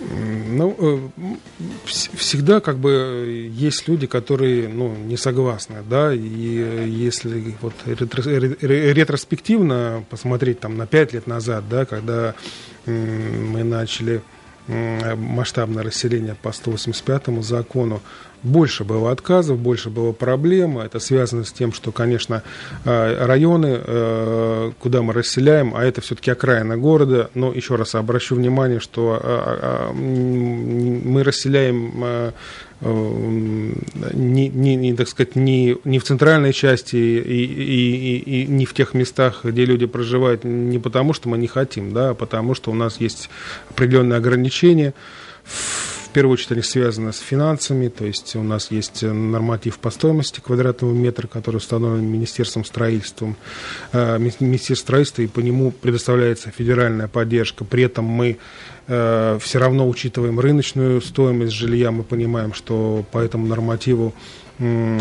Ну, 0.00 0.76
э, 0.78 0.98
всегда 1.84 2.60
как 2.60 2.78
бы 2.78 3.48
есть 3.52 3.86
люди, 3.88 4.06
которые, 4.06 4.68
ну, 4.68 4.94
не 4.94 5.16
согласны, 5.16 5.76
да, 5.88 6.12
и 6.12 6.58
э, 6.58 6.86
если 6.88 7.54
вот 7.60 7.74
ретро- 7.86 8.24
ре- 8.24 8.56
ре- 8.60 8.92
ретроспективно 8.92 10.04
посмотреть 10.10 10.60
там 10.60 10.76
на 10.76 10.86
пять 10.86 11.12
лет 11.12 11.26
назад, 11.26 11.68
да, 11.68 11.84
когда 11.84 12.34
мы 12.86 13.62
начали 13.62 14.22
масштабное 14.66 15.84
расселение 15.84 16.36
по 16.42 16.50
185 16.52 17.42
закону, 17.42 18.00
больше 18.44 18.84
было 18.84 19.10
отказов, 19.10 19.58
больше 19.58 19.90
было 19.90 20.12
проблем. 20.12 20.78
Это 20.78 21.00
связано 21.00 21.44
с 21.44 21.52
тем, 21.52 21.72
что, 21.72 21.90
конечно, 21.92 22.42
э, 22.84 23.24
районы, 23.24 23.80
э, 23.82 24.72
куда 24.78 25.02
мы 25.02 25.12
расселяем, 25.12 25.74
а 25.74 25.82
это 25.82 26.00
все-таки 26.00 26.30
окраина 26.30 26.76
города. 26.76 27.30
Но 27.34 27.52
еще 27.52 27.76
раз 27.76 27.94
обращу 27.94 28.36
внимание, 28.36 28.80
что 28.80 29.18
э, 29.20 29.92
мы 29.92 31.22
расселяем 31.24 32.32
не, 32.80 34.48
не, 34.48 34.76
не, 34.76 34.94
так 34.94 35.08
сказать, 35.08 35.36
не, 35.36 35.78
не 35.84 35.98
в 35.98 36.04
центральной 36.04 36.52
части 36.52 36.96
и, 36.96 37.44
и, 37.44 38.16
и, 38.18 38.42
и 38.42 38.46
не 38.46 38.66
в 38.66 38.74
тех 38.74 38.92
местах, 38.92 39.40
где 39.44 39.64
люди 39.64 39.86
проживают, 39.86 40.44
не 40.44 40.78
потому 40.78 41.14
что 41.14 41.30
мы 41.30 41.38
не 41.38 41.46
хотим, 41.46 41.94
да, 41.94 42.10
а 42.10 42.14
потому 42.14 42.54
что 42.54 42.70
у 42.70 42.74
нас 42.74 43.00
есть 43.00 43.30
определенные 43.70 44.18
ограничения. 44.18 44.92
Первую 46.14 46.34
очередь 46.34 46.52
они 46.52 46.62
связаны 46.62 47.12
с 47.12 47.18
финансами, 47.18 47.88
то 47.88 48.06
есть 48.06 48.36
у 48.36 48.42
нас 48.42 48.70
есть 48.70 49.02
норматив 49.02 49.78
по 49.78 49.90
стоимости 49.90 50.40
квадратного 50.40 50.92
метра, 50.92 51.26
который 51.26 51.56
установлен 51.56 52.06
Министерством 52.06 52.64
строительства, 52.64 53.34
э, 53.92 54.18
Ми- 54.18 54.32
Министерство 54.40 54.84
строительства, 54.84 55.22
и 55.22 55.26
по 55.26 55.40
нему 55.40 55.72
предоставляется 55.72 56.50
федеральная 56.50 57.08
поддержка. 57.08 57.64
При 57.64 57.82
этом 57.82 58.04
мы 58.04 58.38
э, 58.86 59.38
все 59.42 59.58
равно 59.58 59.88
учитываем 59.88 60.38
рыночную 60.38 61.02
стоимость 61.02 61.52
жилья, 61.52 61.90
мы 61.90 62.04
понимаем, 62.04 62.54
что 62.54 63.04
по 63.10 63.18
этому 63.18 63.46
нормативу 63.46 64.14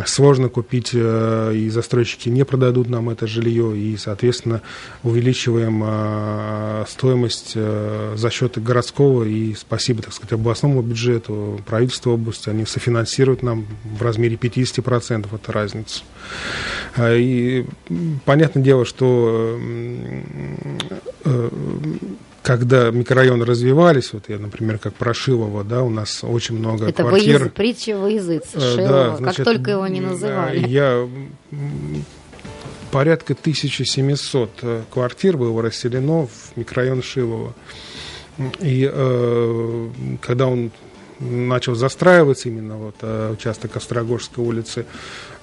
сложно 0.05 0.49
купить, 0.49 0.91
э, 0.93 1.53
и 1.55 1.69
застройщики 1.69 2.29
не 2.29 2.43
продадут 2.43 2.89
нам 2.89 3.09
это 3.09 3.27
жилье, 3.27 3.77
и, 3.77 3.95
соответственно, 3.97 4.61
увеличиваем 5.03 5.83
э, 5.85 6.85
стоимость 6.87 7.53
э, 7.55 8.13
за 8.15 8.29
счет 8.31 8.61
городского, 8.61 9.23
и 9.23 9.53
спасибо, 9.53 10.01
так 10.01 10.13
сказать, 10.13 10.33
областному 10.33 10.81
бюджету, 10.81 11.61
правительству 11.65 12.13
области, 12.13 12.49
они 12.49 12.65
софинансируют 12.65 13.43
нам 13.43 13.65
в 13.83 14.01
размере 14.01 14.35
50% 14.37 15.27
эту 15.33 15.51
разницу. 15.51 16.03
А, 16.95 17.15
И 17.15 17.65
понятное 18.25 18.63
дело, 18.63 18.85
что 18.85 19.59
э, 21.25 21.49
когда 22.43 22.91
микрорайоны 22.91 23.45
развивались, 23.45 24.13
вот 24.13 24.25
я, 24.27 24.37
например, 24.37 24.77
как 24.77 24.93
Прошилово, 24.93 25.63
да, 25.63 25.81
у 25.81 25.89
нас 25.89 26.23
очень 26.23 26.57
много 26.59 26.87
Это 26.87 27.03
квартир. 27.03 27.39
выяз... 27.39 27.51
притча 27.53 27.97
во 27.97 28.09
языце, 28.09 28.49
Э, 28.55 28.59
Шилова, 28.59 28.87
да, 28.89 29.09
как 29.09 29.17
значит, 29.19 29.45
только 29.45 29.71
его 29.71 29.87
не 29.87 30.01
называли. 30.01 30.63
э, 30.63 30.67
Я 30.67 31.09
порядка 32.91 33.33
1700 33.33 34.49
э, 34.61 34.81
квартир 34.91 35.37
было 35.37 35.61
расселено 35.61 36.27
в 36.27 36.57
микрорайон 36.57 37.01
Шилова. 37.01 37.53
И 38.59 38.89
э, 38.91 39.89
когда 40.21 40.47
он 40.47 40.71
начал 41.23 41.75
застраиваться 41.75 42.49
именно 42.49 42.77
вот 42.77 42.95
э, 43.01 43.31
участок 43.33 43.75
Острогожской 43.75 44.43
улицы, 44.43 44.85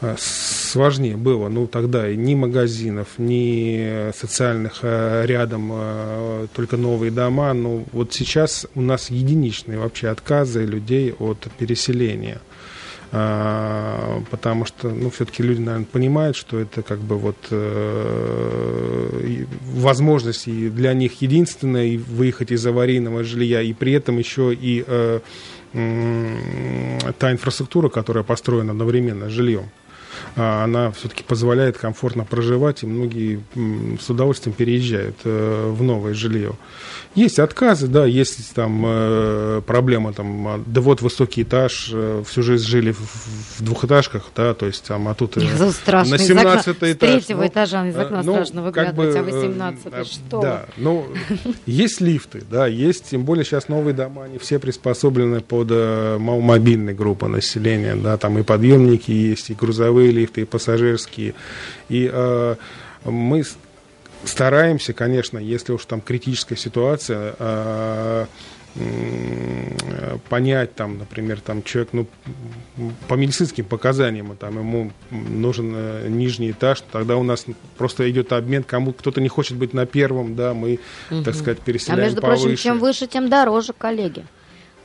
э, 0.01 0.17
сложнее 0.19 1.17
было. 1.17 1.49
Ну, 1.49 1.67
тогда 1.67 2.09
и 2.09 2.17
ни 2.17 2.35
магазинов, 2.35 3.09
ни 3.19 4.13
социальных 4.13 4.81
э, 4.83 5.25
рядом, 5.27 5.73
только 6.55 6.77
новые 6.77 7.11
дома. 7.11 7.53
Но 7.53 7.85
вот 7.93 8.13
сейчас 8.13 8.67
у 8.75 8.81
нас 8.81 9.11
единичные 9.11 9.79
вообще 9.79 10.09
отказы 10.09 10.65
людей 10.65 11.13
от 11.13 11.47
переселения. 11.59 12.41
А, 13.13 14.23
потому 14.31 14.65
что, 14.65 14.89
ну, 14.89 15.11
все-таки 15.11 15.43
люди, 15.43 15.61
наверное, 15.61 15.87
понимают, 15.87 16.37
что 16.37 16.61
это 16.61 16.83
как 16.83 17.01
бы 17.01 17.19
вот 17.19 17.37
э, 17.51 19.45
возможность 19.75 20.47
и 20.47 20.69
для 20.69 20.95
них 20.95 21.21
единственная 21.21 21.87
и 21.87 21.97
выехать 21.97 22.53
из 22.53 22.65
аварийного 22.65 23.25
жилья, 23.25 23.63
и 23.63 23.73
при 23.73 23.93
этом 23.95 24.19
еще 24.19 24.55
и 24.55 24.85
э, 24.87 25.21
та 25.73 27.33
инфраструктура, 27.33 27.89
которая 27.89 28.25
построена 28.25 28.73
одновременно 28.73 29.29
с 29.29 29.33
жильем, 29.33 29.71
она 30.35 30.91
все-таки 30.93 31.23
позволяет 31.23 31.79
комфортно 31.79 32.25
проживать, 32.25 32.83
и 32.83 32.87
многие 32.87 33.41
с 34.01 34.09
удовольствием 34.11 34.55
переезжают 34.55 35.17
э, 35.25 35.71
в 35.71 35.83
новое 35.83 36.15
жилье. 36.15 36.55
Есть 37.17 37.41
отказы, 37.41 37.89
да, 37.89 38.07
есть 38.07 38.55
там 38.55 38.85
э, 38.87 39.63
проблема, 39.67 40.13
там, 40.13 40.47
а, 40.47 40.63
да 40.65 40.81
вот 40.81 41.03
высокий 41.03 41.43
этаж, 41.43 41.91
э, 41.93 42.23
всю 42.25 42.43
жизнь 42.45 42.65
жили 42.65 42.93
в, 42.93 43.63
двухэтажках, 43.63 44.31
да, 44.37 44.55
то 44.55 44.67
есть 44.67 44.85
там, 44.85 45.09
а 45.09 45.15
тут 45.15 45.37
Это 45.37 45.73
страшно. 45.73 46.17
на 46.17 46.23
из 46.23 46.31
окна- 46.31 46.63
17 46.63 46.65
С 46.65 46.83
этаж. 46.83 46.97
третьего 46.97 47.41
ну, 47.41 47.49
этажа 47.49 47.89
из 47.89 47.97
окна 47.97 48.23
ну, 48.23 48.33
страшно 48.35 48.71
как 48.71 48.95
выглядывать, 48.95 49.17
а 49.17 49.23
бы, 49.23 49.31
э, 49.31 49.49
18 49.49 49.87
э, 49.93 50.05
что? 50.05 50.41
Да, 50.41 50.67
ну, 50.77 51.07
есть 51.67 52.01
лифты, 52.01 52.43
да, 52.49 52.69
есть, 52.69 53.11
тем 53.11 53.25
более 53.25 53.45
сейчас 53.45 53.69
новые 53.69 53.93
дома, 53.93 54.25
они 54.25 54.39
все 54.39 54.61
приспособлены 54.61 55.41
под 55.41 55.71
маломобильные 55.71 56.95
группы 56.95 57.27
населения, 57.27 57.97
да, 57.97 58.19
там 58.19 58.39
и 58.39 58.43
подъемники 58.45 59.11
есть, 59.11 59.51
и 59.51 59.55
грузовые 59.55 60.00
лифты, 60.09 60.43
и 60.43 60.45
пассажирские. 60.45 61.35
И 61.89 62.11
э, 62.13 62.57
мы 63.05 63.45
стараемся, 64.25 64.93
конечно, 64.93 65.39
если 65.39 65.73
уж 65.73 65.85
там 65.85 66.01
критическая 66.01 66.57
ситуация, 66.57 67.35
э, 67.39 68.27
понять 70.29 70.75
там, 70.75 70.99
например, 70.99 71.41
там 71.41 71.63
человек, 71.63 71.89
ну, 71.93 72.07
по 73.09 73.15
медицинским 73.15 73.65
показаниям, 73.65 74.37
там 74.37 74.59
ему 74.59 74.93
нужен 75.11 75.73
э, 75.75 76.09
нижний 76.09 76.53
этаж, 76.53 76.83
тогда 76.93 77.17
у 77.17 77.25
нас 77.25 77.47
просто 77.77 78.09
идет 78.11 78.33
обмен, 78.33 78.63
кому 78.63 78.93
кто-то 78.93 79.21
не 79.21 79.29
хочет 79.29 79.57
быть 79.57 79.75
на 79.75 79.87
первом, 79.87 80.37
да, 80.37 80.55
мы, 80.55 80.79
так 81.25 81.35
сказать, 81.35 81.59
А 81.61 81.65
переселяем 81.65 82.03
между 82.03 82.21
повыше. 82.21 82.43
прочим, 82.43 82.57
чем 82.57 82.79
выше, 82.79 83.07
тем 83.07 83.29
дороже, 83.29 83.73
коллеги. 83.77 84.25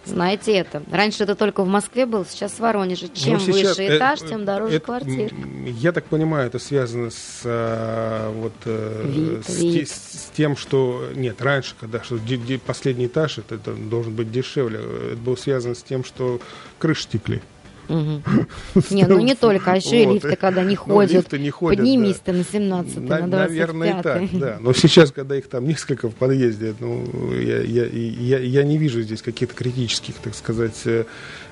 Знаете 0.06 0.54
это. 0.54 0.84
Раньше 0.92 1.24
это 1.24 1.36
только 1.36 1.64
в 1.64 1.68
Москве 1.68 2.06
было, 2.06 2.26
сейчас 2.26 2.54
в 2.54 2.60
Воронеже. 2.60 3.08
Чем 3.10 3.34
Ну, 3.34 3.40
сейчас, 3.40 3.78
выше 3.78 3.84
э, 3.84 3.98
этаж, 3.98 4.22
э, 4.22 4.28
тем 4.28 4.46
дороже 4.46 4.76
это, 4.76 4.86
квартир. 4.86 5.34
м, 5.34 5.66
Я 5.66 5.92
так 5.92 6.06
понимаю, 6.06 6.48
это 6.48 6.60
связано 6.60 7.10
с 7.10 7.42
э, 7.44 8.32
вот 8.36 8.54
э, 8.66 9.04
Вид, 9.08 9.46
с, 9.48 9.60
вид. 9.60 9.74
те- 9.74 9.86
с 9.94 10.32
тем, 10.36 10.56
что 10.56 11.10
нет 11.16 11.42
раньше, 11.42 11.74
когда 11.80 12.02
что 12.04 12.20
последний 12.66 13.08
этаж 13.08 13.40
это, 13.40 13.56
это 13.56 13.74
должен 13.74 14.14
быть 14.14 14.32
дешевле, 14.32 14.80
это 14.80 15.18
было 15.18 15.36
связано 15.36 15.76
с 15.76 15.84
тем, 15.84 16.04
что 16.04 16.40
крыши 16.78 17.08
текли. 17.12 17.42
Не, 18.90 19.06
ну 19.06 19.20
не 19.20 19.36
только, 19.36 19.72
а 19.72 19.76
еще 19.76 20.04
и 20.04 20.06
лифты, 20.06 20.36
когда 20.36 20.64
не 20.64 20.76
ходят. 20.76 21.12
лифты 21.12 21.40
не 21.40 21.50
ходят, 21.50 21.80
Поднимись 21.80 22.18
ты 22.18 22.34
на 22.34 22.44
17 22.44 22.98
На- 22.98 23.20
на 23.20 23.28
наверное, 23.28 23.90
и 23.90 24.02
25 24.02 24.04
так, 24.32 24.40
да. 24.40 24.58
Но 24.60 24.74
сейчас, 24.74 25.12
когда 25.12 25.36
их 25.36 25.48
там 25.48 25.68
несколько 25.68 26.10
в 26.10 26.16
подъезде, 26.16 26.74
ну, 26.80 27.06
я, 27.34 28.64
не 28.64 28.78
вижу 28.78 29.02
здесь 29.02 29.22
каких-то 29.22 29.56
критических, 29.56 30.16
так 30.16 30.36
сказать, 30.36 30.82
э, 30.86 31.06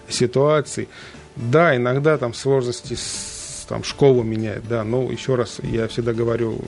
ситуаций. 0.10 0.88
Да, 1.36 1.76
иногда 1.76 2.18
там 2.18 2.34
сложности 2.34 2.94
с 2.94 3.66
там, 3.68 3.84
школу 3.84 4.24
меняет, 4.24 4.68
да, 4.68 4.84
но 4.84 5.12
еще 5.12 5.36
раз, 5.36 5.58
я 5.64 5.88
всегда 5.88 6.14
говорю 6.14 6.60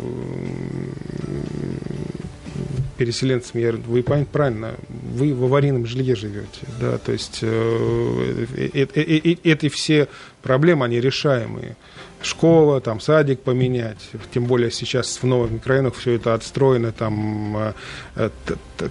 переселенцам, 2.98 3.60
я 3.60 3.72
говорю, 3.72 3.84
вы 3.88 4.04
правильно, 4.04 4.76
вы 5.16 5.34
в 5.34 5.44
аварийном 5.46 5.86
жилье 5.86 6.16
живете, 6.16 6.68
да, 6.80 6.98
то 6.98 7.12
есть 7.12 7.40
э, 7.42 8.46
э, 8.56 8.86
э, 8.94 9.36
эти 9.44 9.70
все 9.70 10.08
проблемы, 10.42 10.86
они 10.86 11.00
решаемые. 11.00 11.76
Школа, 12.22 12.82
там, 12.82 13.00
садик 13.00 13.42
поменять, 13.42 14.10
тем 14.34 14.46
более 14.46 14.72
сейчас 14.72 15.20
в 15.22 15.26
новых 15.26 15.52
микрорайонах 15.52 15.96
все 15.96 16.14
это 16.14 16.34
отстроено, 16.34 16.92
там 16.92 17.74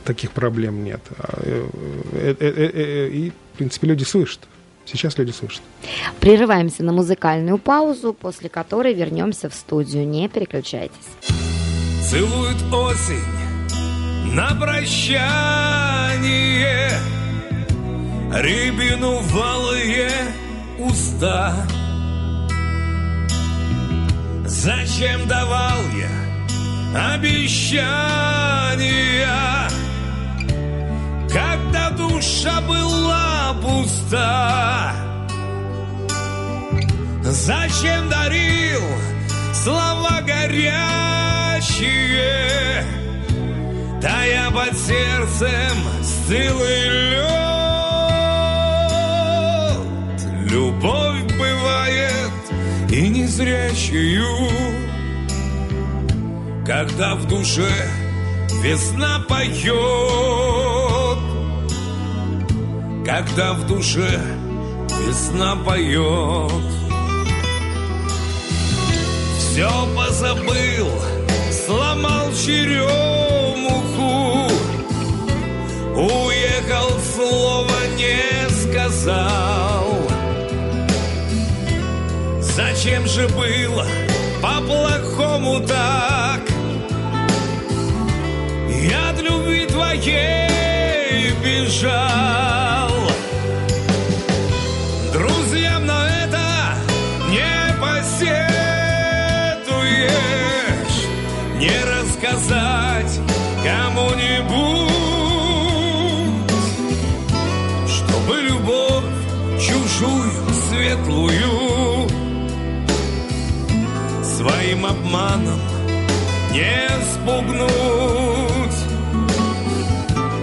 таких 0.05 0.31
проблем 0.31 0.85
нет. 0.85 1.01
А, 1.19 1.41
И, 3.13 3.33
в 3.55 3.57
принципе, 3.59 3.89
люди 3.89 4.05
слышат. 4.05 4.41
Сейчас 4.85 5.19
люди 5.19 5.33
слышат. 5.33 5.63
Прерываемся 6.21 6.85
на 6.85 6.93
музыкальную 6.93 7.59
паузу, 7.59 8.13
после 8.13 8.49
которой 8.49 8.95
вернемся 8.95 9.49
в 9.49 9.55
студию. 9.55 10.07
Не 10.07 10.29
переключайтесь. 10.29 11.09
Целует 12.09 12.63
осень 12.73 13.44
на 14.35 14.55
прощание 14.57 15.71
Рябину 18.33 19.21
валые 19.21 20.11
уста. 20.79 21.55
Зачем 24.45 25.29
давал 25.29 25.79
я 25.97 26.11
обещания 27.15 27.95
Когда 31.33 31.91
душа 31.91 32.61
была 32.63 33.55
пуста? 33.63 34.93
Зачем 37.23 38.09
дарил 38.09 38.83
слова 39.53 40.21
горячие, 40.23 40.85
Тая 44.05 44.51
под 44.51 44.77
сердцем 44.77 45.79
стылый 46.03 46.89
лед? 47.11 47.25
Любовь 50.53 51.23
бывает 51.39 52.31
и 52.91 53.09
незрячую, 53.09 54.27
Когда 56.67 57.15
в 57.15 57.27
душе 57.27 57.73
весна 58.63 59.21
поет, 59.27 59.73
Когда 63.07 63.55
в 63.55 63.67
душе 63.67 64.21
весна 65.07 65.57
поет. 65.57 66.53
Все 69.39 69.71
позабыл, 69.97 70.91
сломал 71.51 72.31
черемуху 72.35 73.24
Уехал, 75.97 76.99
слова 77.01 77.71
не 77.97 78.51
сказал. 78.51 79.87
Зачем 82.41 83.07
же 83.07 83.29
было 83.29 83.87
по-плохому 84.43 85.61
так? 85.61 86.41
Я 88.69 89.11
от 89.11 89.23
любви 89.23 89.67
твоей 89.67 91.31
бежал 91.45 92.04
обманом 115.05 115.61
не 116.51 116.89
спугнуть. 117.13 117.71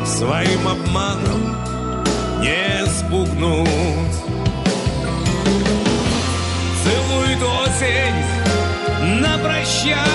Своим 0.06 0.68
обманом 0.68 1.58
не 2.42 2.86
спугнуть. 2.88 3.68
Целует 6.84 7.42
осень 7.42 9.20
на 9.22 9.38
прощание. 9.40 10.06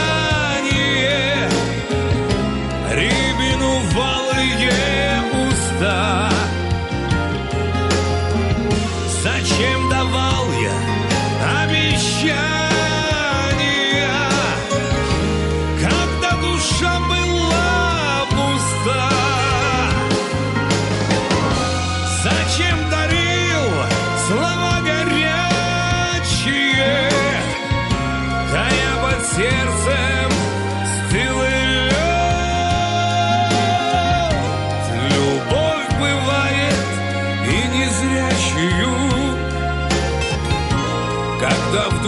Рябину 2.92 3.80
валые 3.94 4.70
уста 5.48 6.36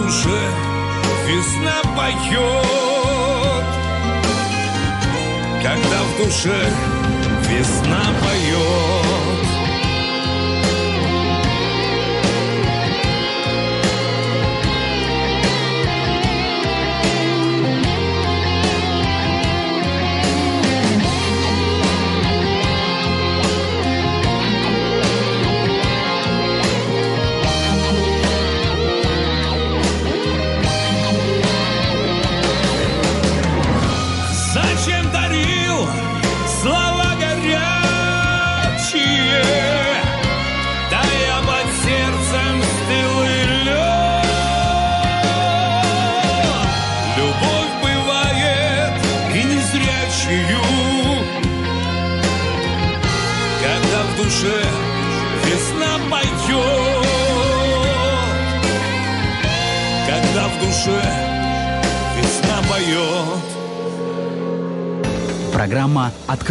Душе 0.09 0.41
весна 1.27 1.83
поет, 1.95 3.65
Когда 5.61 6.01
в 6.01 6.17
душе 6.17 6.73
весна 7.47 8.01
поет. 8.19 8.88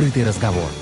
«Открытый 0.08 0.26
разговор». 0.26 0.77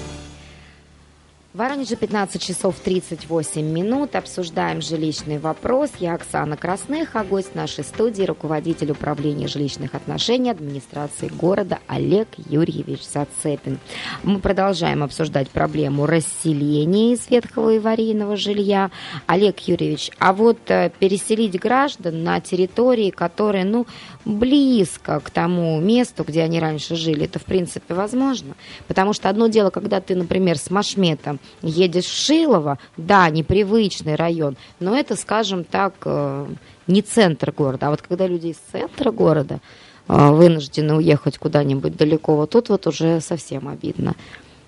Воронеже 1.87 2.01
15 2.01 2.43
часов 2.43 2.81
38 2.83 3.63
минут. 3.63 4.17
Обсуждаем 4.17 4.83
жилищный 4.83 5.39
вопрос. 5.39 5.91
Я 6.01 6.15
Оксана 6.15 6.57
Красных, 6.57 7.15
а 7.15 7.23
гость 7.23 7.55
нашей 7.55 7.85
студии– 7.85 8.23
руководитель 8.25 8.91
управления 8.91 9.47
жилищных 9.47 9.95
отношений 9.95 10.51
администрации 10.51 11.29
города 11.29 11.79
Олег 11.87 12.27
Юрьевич 12.49 13.03
Зацепин. 13.07 13.79
Мы 14.25 14.41
продолжаем 14.41 15.05
обсуждать 15.05 15.49
проблему 15.51 16.07
расселения 16.07 17.13
из 17.13 17.31
ветхого 17.31 17.71
и 17.71 17.79
аварийного 17.79 18.37
жилья. 18.37 18.91
Олег 19.27 19.61
Юрьевич, 19.61 20.11
а 20.19 20.33
вот 20.33 20.59
э, 20.69 20.91
переселить 20.99 21.57
граждан 21.61 22.25
на 22.25 22.41
территории, 22.41 23.11
которые, 23.11 23.65
ну, 23.65 23.87
близко 24.25 25.21
к 25.21 25.31
тому 25.31 25.81
месту, 25.81 26.25
где 26.25 26.43
они 26.43 26.59
раньше 26.59 26.97
жили, 26.97 27.27
это, 27.27 27.39
в 27.39 27.45
принципе, 27.45 27.95
возможно? 27.95 28.57
Потому 28.89 29.13
что 29.13 29.29
одно 29.29 29.47
дело, 29.47 29.71
когда 29.71 30.01
ты, 30.01 30.17
например, 30.17 30.59
с 30.59 30.71
Машметом 30.71 31.39
едешь 31.77 32.07
в 32.07 32.27
Шилово, 32.27 32.79
да, 32.97 33.29
непривычный 33.31 34.15
район, 34.15 34.57
но 34.81 34.97
это, 34.97 35.17
скажем 35.17 35.65
так, 35.65 35.95
э, 36.05 36.47
не 36.87 37.03
центр 37.03 37.53
города. 37.53 37.89
А 37.89 37.91
вот 37.91 38.03
когда 38.03 38.27
люди 38.27 38.49
из 38.49 38.57
центра 38.73 39.11
города 39.11 39.61
э, 40.09 40.31
вынуждены 40.31 40.95
уехать 40.95 41.39
куда-нибудь 41.39 41.97
далеко, 41.97 42.37
вот 42.37 42.51
тут 42.51 42.69
вот 42.69 42.87
уже 42.87 43.21
совсем 43.21 43.69
обидно. 43.69 44.15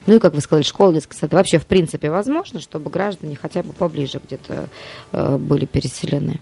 Ну 0.07 0.17
и, 0.17 0.19
как 0.19 0.35
вы 0.35 0.41
сказали, 0.41 0.65
школа, 0.65 0.95
детский 0.95 1.17
сад. 1.17 1.33
Вообще, 1.33 1.59
в 1.59 1.67
принципе, 1.67 2.11
возможно, 2.11 2.61
чтобы 2.61 2.91
граждане 2.91 3.37
хотя 3.37 3.63
бы 3.63 3.73
поближе 3.73 4.21
где-то 4.25 4.69
э, 5.13 5.37
были 5.37 5.67
переселены. 5.67 6.41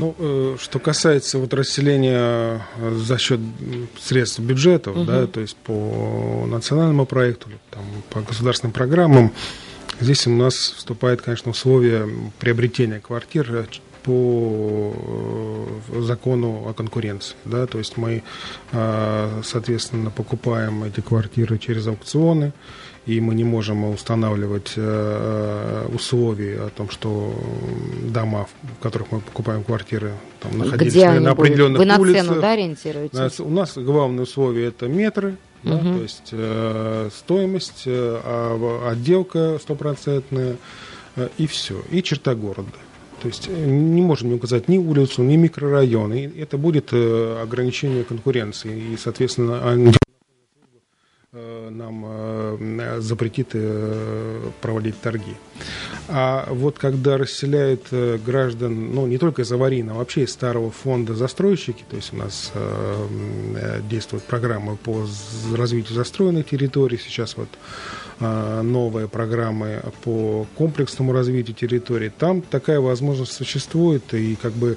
Ну, 0.00 0.14
э, 0.18 0.56
что 0.58 0.78
касается 0.78 1.38
вот 1.38 1.52
расселения 1.54 2.62
э, 2.78 2.94
за 2.96 3.18
счет 3.18 3.40
средств 4.00 4.40
бюджетов, 4.40 4.96
Мгм. 4.96 5.06
да, 5.06 5.26
то 5.26 5.40
есть 5.40 5.56
по 5.56 6.46
национальному 6.48 7.06
проекту, 7.06 7.48
там, 7.70 7.82
по 8.08 8.20
государственным 8.20 8.72
программам, 8.72 9.32
здесь 10.00 10.26
у 10.26 10.30
нас 10.30 10.54
вступает, 10.54 11.22
конечно, 11.22 11.50
условие 11.50 12.08
приобретения 12.38 13.00
квартир 13.00 13.46
э, 13.50 13.64
по 14.02 15.68
закону 16.00 16.64
о 16.66 16.72
конкуренции, 16.72 17.36
да, 17.44 17.66
то 17.66 17.76
есть 17.76 17.98
мы, 17.98 18.22
соответственно, 18.72 20.10
покупаем 20.10 20.84
эти 20.84 21.00
квартиры 21.00 21.58
через 21.58 21.86
аукционы, 21.86 22.54
и 23.06 23.20
мы 23.20 23.34
не 23.34 23.44
можем 23.44 23.84
устанавливать 23.84 24.72
э, 24.76 25.86
условия 25.94 26.66
о 26.66 26.68
том, 26.70 26.90
что 26.90 27.32
дома, 28.02 28.46
в 28.78 28.82
которых 28.82 29.10
мы 29.12 29.20
покупаем 29.20 29.64
квартиры, 29.64 30.12
там, 30.40 30.58
находились 30.58 30.92
Где 30.92 31.10
на, 31.10 31.20
на 31.20 31.30
определенных 31.32 31.78
Вы 31.78 31.84
на 31.86 31.98
улицах. 31.98 32.26
цену, 32.26 32.40
да, 32.40 32.52
ориентируетесь? 32.52 33.40
У 33.40 33.48
нас 33.48 33.76
главное 33.76 34.24
условие 34.24 34.68
это 34.68 34.86
метры, 34.86 35.36
да, 35.62 35.76
Мгм. 35.76 35.96
то 35.96 36.02
есть 36.02 36.28
э, 36.32 37.08
стоимость, 37.14 37.82
э, 37.86 38.20
а 38.24 38.90
отделка 38.92 39.58
стопроцентная 39.60 40.56
э, 41.16 41.28
и 41.38 41.46
все, 41.46 41.80
и 41.90 42.02
черта 42.02 42.34
города. 42.34 42.68
То 43.22 43.28
есть 43.28 43.48
э, 43.48 43.52
не 43.66 44.00
можем 44.02 44.28
не 44.28 44.34
указать 44.34 44.68
ни 44.68 44.78
улицу, 44.78 45.22
ни 45.22 45.36
микрорайон, 45.36 46.12
и 46.14 46.40
это 46.40 46.56
будет 46.58 46.90
э, 46.92 47.40
ограничение 47.42 48.04
конкуренции, 48.04 48.92
и, 48.92 48.96
соответственно, 48.96 49.68
они- 49.70 49.88
э, 49.90 49.92
нам 51.32 52.04
э, 52.08 53.00
запретит 53.00 53.50
э, 53.52 54.50
проводить 54.60 55.00
торги. 55.00 55.36
А 56.08 56.48
вот 56.50 56.76
когда 56.76 57.18
расселяют 57.18 57.86
э, 57.92 58.18
граждан, 58.18 58.92
ну, 58.92 59.06
не 59.06 59.16
только 59.16 59.42
из 59.42 59.52
аварийного, 59.52 59.98
а 59.98 60.00
вообще 60.00 60.24
из 60.24 60.32
старого 60.32 60.72
фонда 60.72 61.14
застройщики, 61.14 61.84
то 61.88 61.94
есть 61.94 62.12
у 62.12 62.16
нас 62.16 62.50
э, 62.52 63.06
э, 63.56 63.80
действует 63.88 64.24
программа 64.24 64.74
по 64.74 65.06
развитию 65.54 65.94
застроенных 65.94 66.48
территорий, 66.48 66.98
сейчас 66.98 67.36
вот 67.36 67.48
э, 68.18 68.62
новые 68.62 69.06
программы 69.06 69.84
по 70.02 70.48
комплексному 70.58 71.12
развитию 71.12 71.54
территорий, 71.54 72.08
там 72.10 72.42
такая 72.42 72.80
возможность 72.80 73.34
существует, 73.34 74.14
и 74.14 74.34
как 74.34 74.52
бы 74.52 74.70
э, 74.70 74.76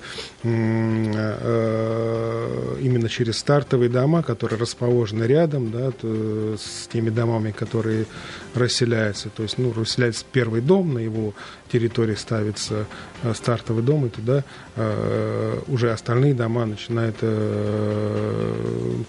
именно 2.84 3.08
через 3.10 3.38
стартовые 3.38 3.90
дома, 3.90 4.24
которые 4.24 4.60
расположены 4.60 5.24
рядом, 5.24 5.72
да, 5.72 5.92
то- 5.92 6.56
с 6.58 6.88
теми 6.88 7.10
домами, 7.10 7.52
которые 7.52 8.06
расселяются, 8.54 9.30
то 9.30 9.44
есть, 9.44 9.58
ну, 9.58 9.74
расселяется 9.74 10.26
первый 10.32 10.62
дом, 10.62 10.94
на 10.94 11.00
его 11.00 11.34
территории 11.72 12.16
ставится 12.16 12.86
э, 13.24 13.34
стартовый 13.34 13.84
дом, 13.84 14.06
и 14.06 14.10
туда 14.10 14.44
э, 14.76 15.60
уже 15.68 15.92
остальные 15.92 16.34
дома 16.34 16.66
начинают 16.66 17.16
э, 17.22 18.54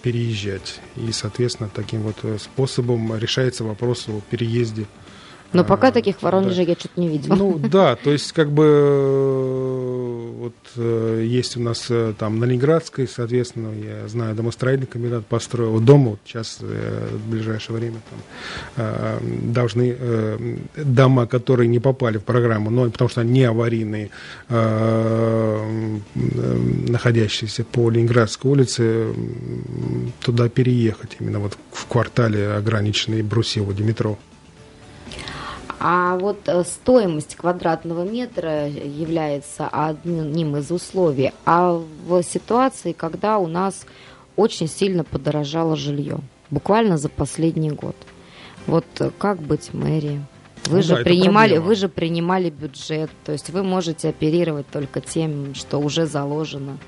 переезжать. 0.02 0.80
И, 0.96 1.12
соответственно, 1.12 1.68
таким 1.74 2.02
вот 2.02 2.16
э, 2.22 2.38
способом 2.40 3.16
решается 3.18 3.64
вопрос 3.64 4.08
о 4.08 4.20
переезде. 4.30 4.86
Но 5.52 5.62
пока 5.64 5.88
А, 5.88 5.92
таких 5.92 6.16
в 6.18 6.22
Воронеже 6.22 6.64
да. 6.64 6.70
я 6.72 6.74
что-то 6.74 7.00
не 7.00 7.08
видела. 7.08 7.36
Ну 7.36 7.58
да, 7.58 7.94
то 7.94 8.10
есть 8.10 8.32
как 8.32 8.50
бы 8.50 8.64
э, 8.66 9.83
вот 10.34 10.54
э, 10.76 11.24
есть 11.26 11.56
у 11.56 11.60
нас 11.60 11.86
э, 11.90 12.12
там 12.18 12.38
на 12.38 12.44
Ленинградской, 12.44 13.06
соответственно, 13.08 13.72
я 13.72 14.08
знаю, 14.08 14.34
домостроительный 14.34 14.86
комбинат 14.86 15.26
построил 15.26 15.80
дом, 15.80 16.10
вот 16.10 16.18
сейчас 16.24 16.58
э, 16.60 17.08
в 17.12 17.30
ближайшее 17.30 17.76
время 17.76 18.00
там 18.10 18.18
должны 19.52 19.96
дома, 20.76 21.26
которые 21.26 21.68
не 21.68 21.78
попали 21.78 22.18
в 22.18 22.24
программу, 22.24 22.70
но 22.70 22.90
потому 22.90 23.08
что 23.08 23.20
они 23.20 23.32
не 23.32 23.44
аварийные, 23.44 24.10
находящиеся 26.88 27.64
по 27.64 27.90
Ленинградской 27.90 28.50
улице, 28.50 29.14
туда 30.20 30.48
переехать, 30.48 31.16
именно 31.20 31.38
вот 31.38 31.56
в 31.72 31.86
квартале 31.86 32.52
ограниченный 32.52 33.22
Брусилова, 33.22 33.72
Димитров. 33.72 34.18
А 35.86 36.16
вот 36.16 36.48
э, 36.48 36.64
стоимость 36.64 37.36
квадратного 37.36 38.08
метра 38.08 38.66
является 38.68 39.68
одним 39.68 40.56
из 40.56 40.70
условий. 40.70 41.32
А 41.44 41.74
в 41.74 42.22
ситуации, 42.22 42.92
когда 42.92 43.36
у 43.36 43.46
нас 43.46 43.84
очень 44.34 44.66
сильно 44.66 45.04
подорожало 45.04 45.76
жилье, 45.76 46.20
буквально 46.48 46.96
за 46.96 47.10
последний 47.10 47.70
год, 47.70 47.96
вот 48.66 48.86
э, 48.98 49.10
как 49.18 49.42
быть 49.42 49.74
мэрии? 49.74 50.24
Вы 50.64 50.78
Ну 50.78 50.82
же 50.82 50.96
да, 50.96 51.02
принимали, 51.02 51.58
вы 51.58 51.74
же 51.74 51.90
принимали 51.90 52.48
бюджет, 52.48 53.10
то 53.26 53.32
есть 53.32 53.50
вы 53.50 53.62
можете 53.62 54.08
оперировать 54.08 54.66
только 54.68 55.02
тем, 55.02 55.54
что 55.54 55.76
уже 55.76 56.06
заложено. 56.06 56.78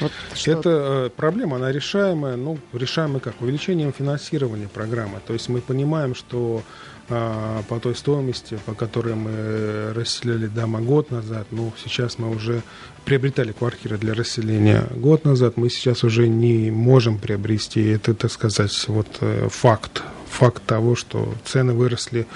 Вот 0.00 0.10
что 0.34 0.50
Это 0.50 0.70
э, 0.70 1.10
проблема, 1.14 1.58
она 1.58 1.70
решаемая, 1.70 2.34
ну, 2.34 2.58
решаемая 2.72 3.20
как? 3.20 3.40
Увеличением 3.40 3.92
финансирования 3.92 4.66
программы. 4.66 5.20
То 5.24 5.34
есть 5.34 5.48
мы 5.48 5.60
понимаем, 5.60 6.16
что 6.16 6.62
по 7.08 7.80
той 7.80 7.94
стоимости, 7.94 8.58
по 8.66 8.74
которой 8.74 9.14
мы 9.14 9.92
расселяли 9.94 10.46
дома 10.46 10.80
год 10.80 11.10
назад, 11.10 11.46
ну, 11.50 11.72
сейчас 11.82 12.18
мы 12.18 12.30
уже 12.30 12.62
приобретали 13.04 13.52
квартиры 13.52 13.98
для 13.98 14.14
расселения 14.14 14.84
год 14.96 15.24
назад, 15.24 15.56
мы 15.56 15.70
сейчас 15.70 16.04
уже 16.04 16.28
не 16.28 16.70
можем 16.70 17.18
приобрести, 17.18 17.88
это, 17.88 18.14
так 18.14 18.30
сказать, 18.30 18.88
вот 18.88 19.08
э, 19.20 19.48
факт, 19.50 20.02
факт 20.28 20.62
того, 20.64 20.96
что 20.96 21.34
цены 21.44 21.74
выросли 21.74 22.26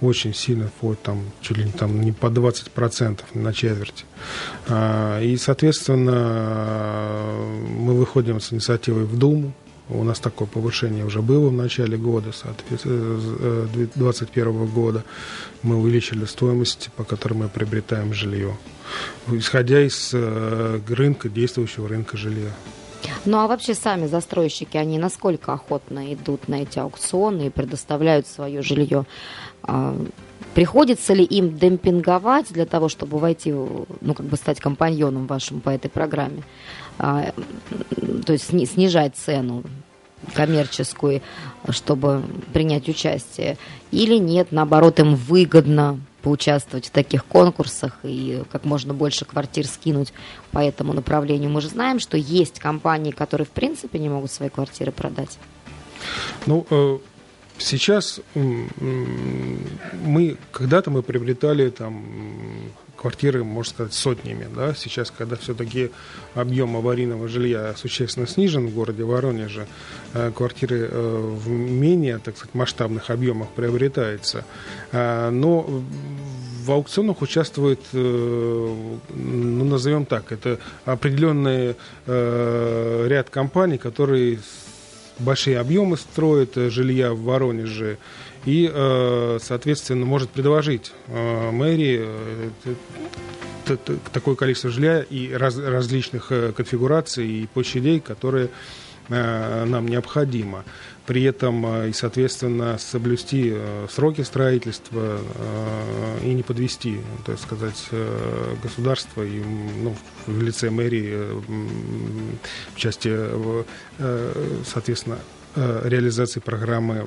очень 0.00 0.34
сильно, 0.34 0.68
вплоть 0.68 1.02
там, 1.02 1.22
чуть 1.40 1.58
ли 1.58 1.64
не, 1.64 1.72
там, 1.72 2.00
не 2.00 2.12
по 2.12 2.26
20% 2.26 3.20
на 3.34 3.52
четверть. 3.52 4.04
А, 4.68 5.20
И, 5.20 5.36
соответственно, 5.36 7.34
мы 7.78 7.94
выходим 7.94 8.40
с 8.40 8.52
инициативой 8.52 9.04
в 9.04 9.18
Думу. 9.18 9.52
У 9.88 10.02
нас 10.02 10.18
такое 10.18 10.48
повышение 10.48 11.04
уже 11.04 11.20
было 11.20 11.50
в 11.50 11.52
начале 11.52 11.98
года, 11.98 12.32
соответственно, 12.32 13.66
2021 13.68 14.66
года. 14.66 15.04
Мы 15.62 15.76
увеличили 15.76 16.24
стоимость, 16.24 16.90
по 16.96 17.04
которой 17.04 17.34
мы 17.34 17.48
приобретаем 17.48 18.14
жилье, 18.14 18.56
исходя 19.30 19.82
из 19.82 20.10
э, 20.14 20.80
рынка, 20.88 21.28
действующего 21.28 21.88
рынка 21.88 22.16
жилья. 22.16 22.50
Ну 23.24 23.38
а 23.38 23.46
вообще 23.46 23.74
сами 23.74 24.06
застройщики, 24.06 24.76
они 24.76 24.98
насколько 24.98 25.52
охотно 25.52 26.12
идут 26.12 26.48
на 26.48 26.62
эти 26.62 26.78
аукционы 26.78 27.46
и 27.46 27.50
предоставляют 27.50 28.26
свое 28.26 28.62
жилье? 28.62 29.06
А, 29.62 29.96
Приходится 30.54 31.14
ли 31.14 31.24
им 31.24 31.58
демпинговать 31.58 32.52
для 32.52 32.64
того, 32.64 32.88
чтобы 32.88 33.18
войти, 33.18 33.50
ну 33.52 34.14
как 34.14 34.26
бы 34.26 34.36
стать 34.36 34.60
компаньоном 34.60 35.26
вашим 35.26 35.60
по 35.60 35.70
этой 35.70 35.88
программе? 35.90 36.44
А, 36.98 37.32
То 38.24 38.32
есть 38.32 38.50
сни- 38.50 38.66
снижать 38.66 39.16
цену 39.16 39.64
коммерческую, 40.32 41.22
чтобы 41.70 42.22
принять 42.52 42.88
участие? 42.88 43.56
Или 43.90 44.16
нет, 44.16 44.52
наоборот, 44.52 45.00
им 45.00 45.16
выгодно 45.16 45.98
поучаствовать 46.24 46.86
в 46.86 46.90
таких 46.90 47.26
конкурсах 47.26 47.98
и 48.02 48.42
как 48.50 48.64
можно 48.64 48.94
больше 48.94 49.26
квартир 49.26 49.66
скинуть 49.66 50.14
по 50.52 50.58
этому 50.58 50.94
направлению. 50.94 51.50
Мы 51.50 51.60
же 51.60 51.68
знаем, 51.68 52.00
что 52.00 52.16
есть 52.16 52.58
компании, 52.58 53.10
которые 53.10 53.46
в 53.46 53.50
принципе 53.50 53.98
не 53.98 54.08
могут 54.08 54.32
свои 54.32 54.48
квартиры 54.48 54.90
продать. 54.90 55.38
Ну, 56.46 56.66
э, 56.70 56.98
сейчас 57.58 58.20
мы 58.34 60.38
когда-то 60.50 60.90
мы 60.90 61.02
приобретали 61.02 61.68
там 61.68 62.02
квартиры, 63.04 63.44
можно 63.44 63.70
сказать, 63.70 63.92
сотнями. 63.92 64.48
Да? 64.56 64.74
Сейчас, 64.74 65.10
когда 65.10 65.36
все-таки 65.36 65.90
объем 66.34 66.74
аварийного 66.74 67.28
жилья 67.28 67.74
существенно 67.76 68.26
снижен 68.26 68.66
в 68.68 68.74
городе 68.74 69.04
Воронеже, 69.04 69.66
э, 70.14 70.32
квартиры 70.34 70.88
э, 70.90 71.36
в 71.44 71.50
менее, 71.50 72.18
так 72.18 72.38
сказать, 72.38 72.54
масштабных 72.54 73.10
объемах 73.10 73.48
приобретаются. 73.50 74.46
А, 74.90 75.30
Но 75.30 75.66
в 76.64 76.72
аукционах 76.72 77.20
участвует, 77.20 77.80
э, 77.92 78.96
ну, 79.14 79.64
назовем 79.64 80.06
так, 80.06 80.32
это 80.32 80.58
определенный 80.86 81.76
э, 82.06 83.06
ряд 83.06 83.28
компаний, 83.28 83.76
которые 83.76 84.38
большие 85.18 85.58
объемы 85.58 85.98
строят 85.98 86.56
э, 86.56 86.70
жилья 86.70 87.12
в 87.12 87.20
Воронеже 87.22 87.98
и, 88.44 88.70
э, 88.72 89.38
соответственно, 89.40 90.04
может 90.04 90.30
предложить 90.30 90.92
э, 91.08 91.50
мэрии 91.50 92.04
э, 93.66 93.76
такое 94.12 94.34
количество 94.34 94.70
жилья 94.70 95.00
и 95.02 95.32
раз- 95.32 95.58
различных 95.58 96.28
конфигураций 96.54 97.26
и 97.26 97.46
площадей, 97.46 97.98
которые 98.00 98.50
нам 99.08 99.86
необходимо. 99.86 100.64
При 101.06 101.24
этом 101.24 101.66
и, 101.86 101.92
соответственно, 101.92 102.78
соблюсти 102.78 103.54
сроки 103.90 104.22
строительства 104.22 105.18
и 106.22 106.32
не 106.32 106.42
подвести, 106.42 107.00
так 107.26 107.38
сказать, 107.38 107.86
э, 107.90 108.54
государство 108.62 109.22
и, 109.22 109.42
ну, 109.82 109.94
в 110.26 110.42
лице 110.42 110.68
мэрии 110.70 111.18
в 112.74 112.76
части, 112.76 113.14
соответственно, 114.66 115.18
реализации 115.56 116.40
программы 116.40 117.06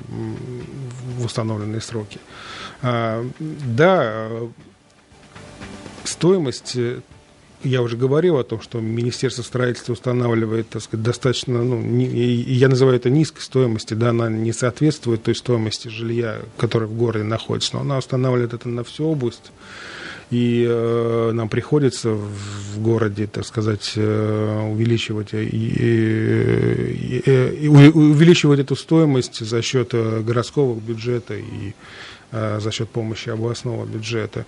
в 1.18 1.24
установленные 1.24 1.80
сроки. 1.80 2.18
А, 2.82 3.24
Да, 3.38 4.02
э, 4.30 4.48
стоимость, 6.04 6.76
э, 6.76 7.00
я 7.64 7.82
уже 7.82 7.96
говорил 7.96 8.38
о 8.38 8.44
том, 8.44 8.60
что 8.60 8.80
Министерство 8.80 9.42
строительства 9.42 9.92
устанавливает, 9.92 10.68
так 10.68 10.82
сказать, 10.82 11.04
достаточно, 11.04 11.62
ну, 11.62 11.80
не- 11.80 12.06
я 12.06 12.68
называю 12.68 12.96
это 12.96 13.10
низкой 13.10 13.40
стоимости, 13.40 13.94
да, 13.94 14.10
она 14.10 14.28
не 14.28 14.52
соответствует 14.52 15.24
той 15.24 15.34
стоимости 15.34 15.88
жилья, 15.88 16.38
которая 16.56 16.88
в 16.88 16.94
городе 16.94 17.24
находится, 17.24 17.74
но 17.74 17.80
она 17.80 17.98
устанавливает 17.98 18.54
это 18.54 18.68
на 18.68 18.84
всю 18.84 19.06
область. 19.06 19.50
И 20.30 20.66
э, 20.68 21.30
нам 21.32 21.48
приходится 21.48 22.10
в, 22.10 22.80
городе, 22.82 23.26
так 23.26 23.44
сказать, 23.46 23.92
э, 23.96 24.68
увеличивать, 24.72 25.32
и, 25.34 25.38
и- 25.42 27.22
и- 27.26 27.64
и 27.64 27.68
у- 27.68 27.98
увеличивать 28.12 28.60
эту 28.60 28.76
стоимость 28.76 29.40
за 29.44 29.62
счет 29.62 29.88
э, 29.94 30.20
городского 30.20 30.78
бюджета 30.78 31.34
и 31.34 31.42
э, 31.70 31.72
за 32.30 32.70
счет 32.70 32.88
помощи 32.90 33.30
областного 33.30 33.86
бюджета. 33.86 34.44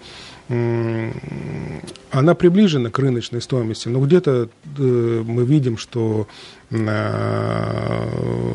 Она 2.11 2.35
приближена 2.35 2.91
к 2.91 2.99
рыночной 2.99 3.41
стоимости, 3.41 3.89
но 3.89 4.01
где-то 4.01 4.49
э, 4.79 5.23
мы 5.25 5.45
видим, 5.45 5.79
что 5.79 6.27
э, 6.71 6.77
э, 6.77 8.55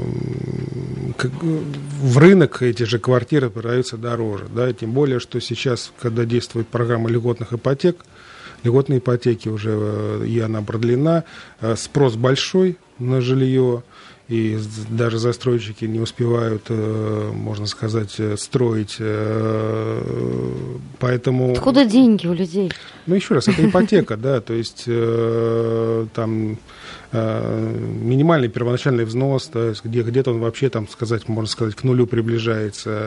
в 2.02 2.18
рынок 2.18 2.62
эти 2.62 2.84
же 2.84 3.00
квартиры 3.00 3.50
продаются 3.50 3.96
дороже. 3.96 4.46
Да, 4.54 4.74
тем 4.74 4.92
более, 4.92 5.22
что 5.22 5.40
сейчас, 5.40 5.94
когда 6.00 6.26
действует 6.26 6.68
программа 6.68 7.10
льготных 7.10 7.54
ипотек, 7.54 8.04
льготные 8.66 9.00
ипотеки 9.00 9.48
уже, 9.48 9.72
э, 9.72 10.26
и 10.28 10.38
она 10.40 10.62
продлена, 10.62 11.24
э, 11.62 11.76
спрос 11.78 12.16
большой 12.16 12.78
на 13.00 13.22
жилье, 13.22 13.84
и 14.28 14.58
даже 14.90 15.20
застройщики 15.20 15.86
не 15.86 16.00
успевают, 16.00 16.64
э, 16.70 17.32
можно 17.32 17.68
сказать, 17.68 18.16
э, 18.18 18.36
строить. 18.38 18.96
э, 19.00 20.02
Поэтому... 21.00 21.52
Откуда 21.54 21.86
деньги 21.86 22.26
у 22.26 22.34
людей? 22.34 22.72
Ну, 23.06 23.14
еще 23.14 23.36
раз, 23.36 23.48
это 23.48 23.64
ипотека, 23.68 24.18
да, 24.18 24.42
то 24.42 24.54
есть 24.54 24.86
там 26.14 26.58
минимальный 27.12 28.50
первоначальный 28.50 29.06
взнос, 29.06 29.48
то 29.48 29.70
есть 29.70 29.86
где, 29.86 30.02
где-то 30.02 30.32
он 30.32 30.40
вообще, 30.40 30.70
там 30.70 30.90
сказать, 30.90 31.30
можно 31.30 31.50
сказать, 31.50 31.76
к 31.76 31.84
нулю 31.84 32.08
приближается, 32.08 33.00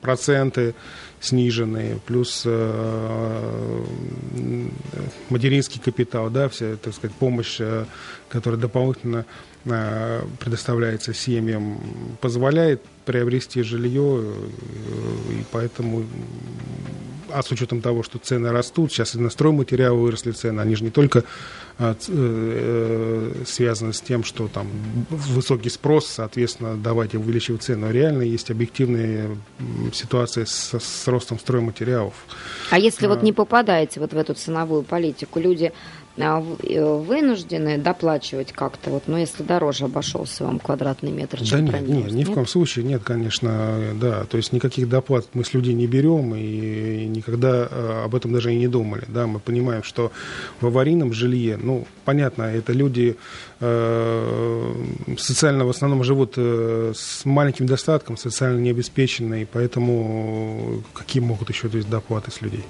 проценты 0.00 0.74
сниженные, 1.22 1.98
плюс 2.04 2.42
э, 2.44 3.84
материнский 5.30 5.80
капитал, 5.80 6.28
да, 6.30 6.48
вся, 6.48 6.76
так 6.76 6.92
сказать, 6.92 7.14
помощь, 7.16 7.56
э, 7.60 7.84
которая 8.28 8.60
дополнительно 8.60 9.24
э, 9.64 10.22
предоставляется 10.40 11.14
семьям, 11.14 11.78
позволяет 12.20 12.82
приобрести 13.04 13.62
жилье, 13.62 14.24
и 15.30 15.44
поэтому 15.52 16.04
а 17.32 17.42
с 17.42 17.50
учетом 17.50 17.80
того, 17.80 18.02
что 18.02 18.18
цены 18.18 18.50
растут, 18.50 18.92
сейчас 18.92 19.14
и 19.14 19.18
на 19.18 19.30
стройматериалы 19.30 19.98
выросли 20.00 20.32
цены, 20.32 20.60
они 20.60 20.74
же 20.76 20.84
не 20.84 20.90
только 20.90 21.24
а, 21.78 21.94
э, 21.94 21.96
э, 22.08 23.44
связаны 23.46 23.92
с 23.92 24.00
тем, 24.00 24.24
что 24.24 24.48
там 24.48 24.66
высокий 25.08 25.70
спрос, 25.70 26.06
соответственно, 26.06 26.76
давайте 26.76 27.18
увеличивать 27.18 27.62
цены, 27.62 27.86
но 27.86 27.90
реально 27.90 28.22
есть 28.22 28.50
объективные 28.50 29.36
ситуации 29.92 30.44
с, 30.44 30.74
с 30.78 31.08
ростом 31.08 31.38
стройматериалов. 31.38 32.14
А 32.70 32.78
если 32.78 33.06
вот 33.06 33.22
не 33.22 33.32
попадаете 33.32 34.00
вот 34.00 34.12
в 34.12 34.16
эту 34.16 34.34
ценовую 34.34 34.82
политику, 34.82 35.40
люди 35.40 35.72
а, 35.72 36.01
вынуждены 36.16 37.78
доплачивать 37.78 38.52
как-то, 38.52 38.90
вот, 38.90 39.04
ну, 39.06 39.16
если 39.16 39.42
дороже 39.42 39.86
обошелся 39.86 40.44
вам 40.44 40.58
квадратный 40.58 41.10
метр, 41.10 41.38
Да 41.38 41.44
чем 41.44 41.64
нет, 41.64 41.70
бронировать, 41.70 42.06
нет, 42.06 42.14
ни 42.14 42.24
в 42.24 42.28
нет? 42.28 42.34
коем 42.34 42.46
случае 42.46 42.84
нет, 42.84 43.02
конечно, 43.02 43.48
э, 43.50 43.94
да. 43.94 44.24
То 44.24 44.36
есть 44.36 44.52
никаких 44.52 44.88
доплат 44.88 45.26
мы 45.32 45.44
с 45.44 45.54
людей 45.54 45.74
не 45.74 45.86
берем 45.86 46.34
и 46.34 47.06
никогда 47.06 47.66
э, 47.70 48.02
об 48.04 48.14
этом 48.14 48.32
даже 48.32 48.52
и 48.52 48.58
не 48.58 48.68
думали. 48.68 49.04
Да, 49.08 49.26
мы 49.26 49.40
понимаем, 49.40 49.82
что 49.82 50.12
в 50.60 50.66
аварийном 50.66 51.12
жилье, 51.14 51.56
ну, 51.56 51.86
понятно, 52.04 52.42
это 52.42 52.72
люди 52.72 53.16
э, 53.60 54.74
социально 55.16 55.64
в 55.64 55.70
основном 55.70 56.04
живут 56.04 56.34
э, 56.36 56.92
с 56.94 57.24
маленьким 57.24 57.66
достатком, 57.66 58.16
социально 58.16 58.58
необеспеченные, 58.58 59.46
поэтому 59.46 60.82
какие 60.92 61.22
могут 61.22 61.48
еще 61.48 61.68
то 61.68 61.78
есть, 61.78 61.88
доплаты 61.88 62.30
с 62.30 62.42
людей? 62.42 62.64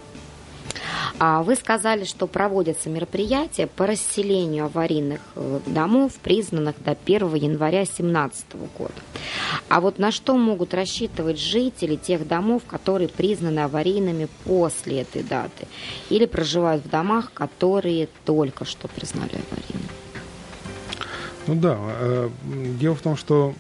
А 1.19 1.43
вы 1.43 1.55
сказали, 1.57 2.05
что 2.05 2.27
проводятся 2.27 2.89
мероприятия 2.89 3.67
по 3.67 3.87
расселению 3.87 4.65
аварийных 4.65 5.21
э, 5.37 5.61
домов, 5.67 6.15
признанных 6.23 6.75
до 6.83 6.93
1 6.93 7.35
января 7.35 7.85
2017 7.85 8.47
года. 8.77 8.95
А 9.69 9.81
вот 9.81 9.99
на 9.99 10.11
что 10.11 10.37
могут 10.37 10.75
рассчитывать 10.75 11.39
жители 11.39 11.97
тех 11.97 12.27
домов, 12.27 12.63
которые 12.67 13.09
признаны 13.09 13.61
аварийными 13.61 14.29
после 14.45 15.03
этой 15.03 15.23
даты? 15.23 15.67
Или 16.11 16.27
проживают 16.27 16.85
в 16.85 16.91
домах, 16.91 17.33
которые 17.33 18.09
только 18.25 18.65
что 18.65 18.89
признали 18.89 19.33
аварийными? 19.33 19.89
Ну 21.47 21.55
да, 21.57 21.79
э, 21.79 22.31
дело 22.81 22.95
в 22.95 23.03
том, 23.03 23.17
что 23.17 23.55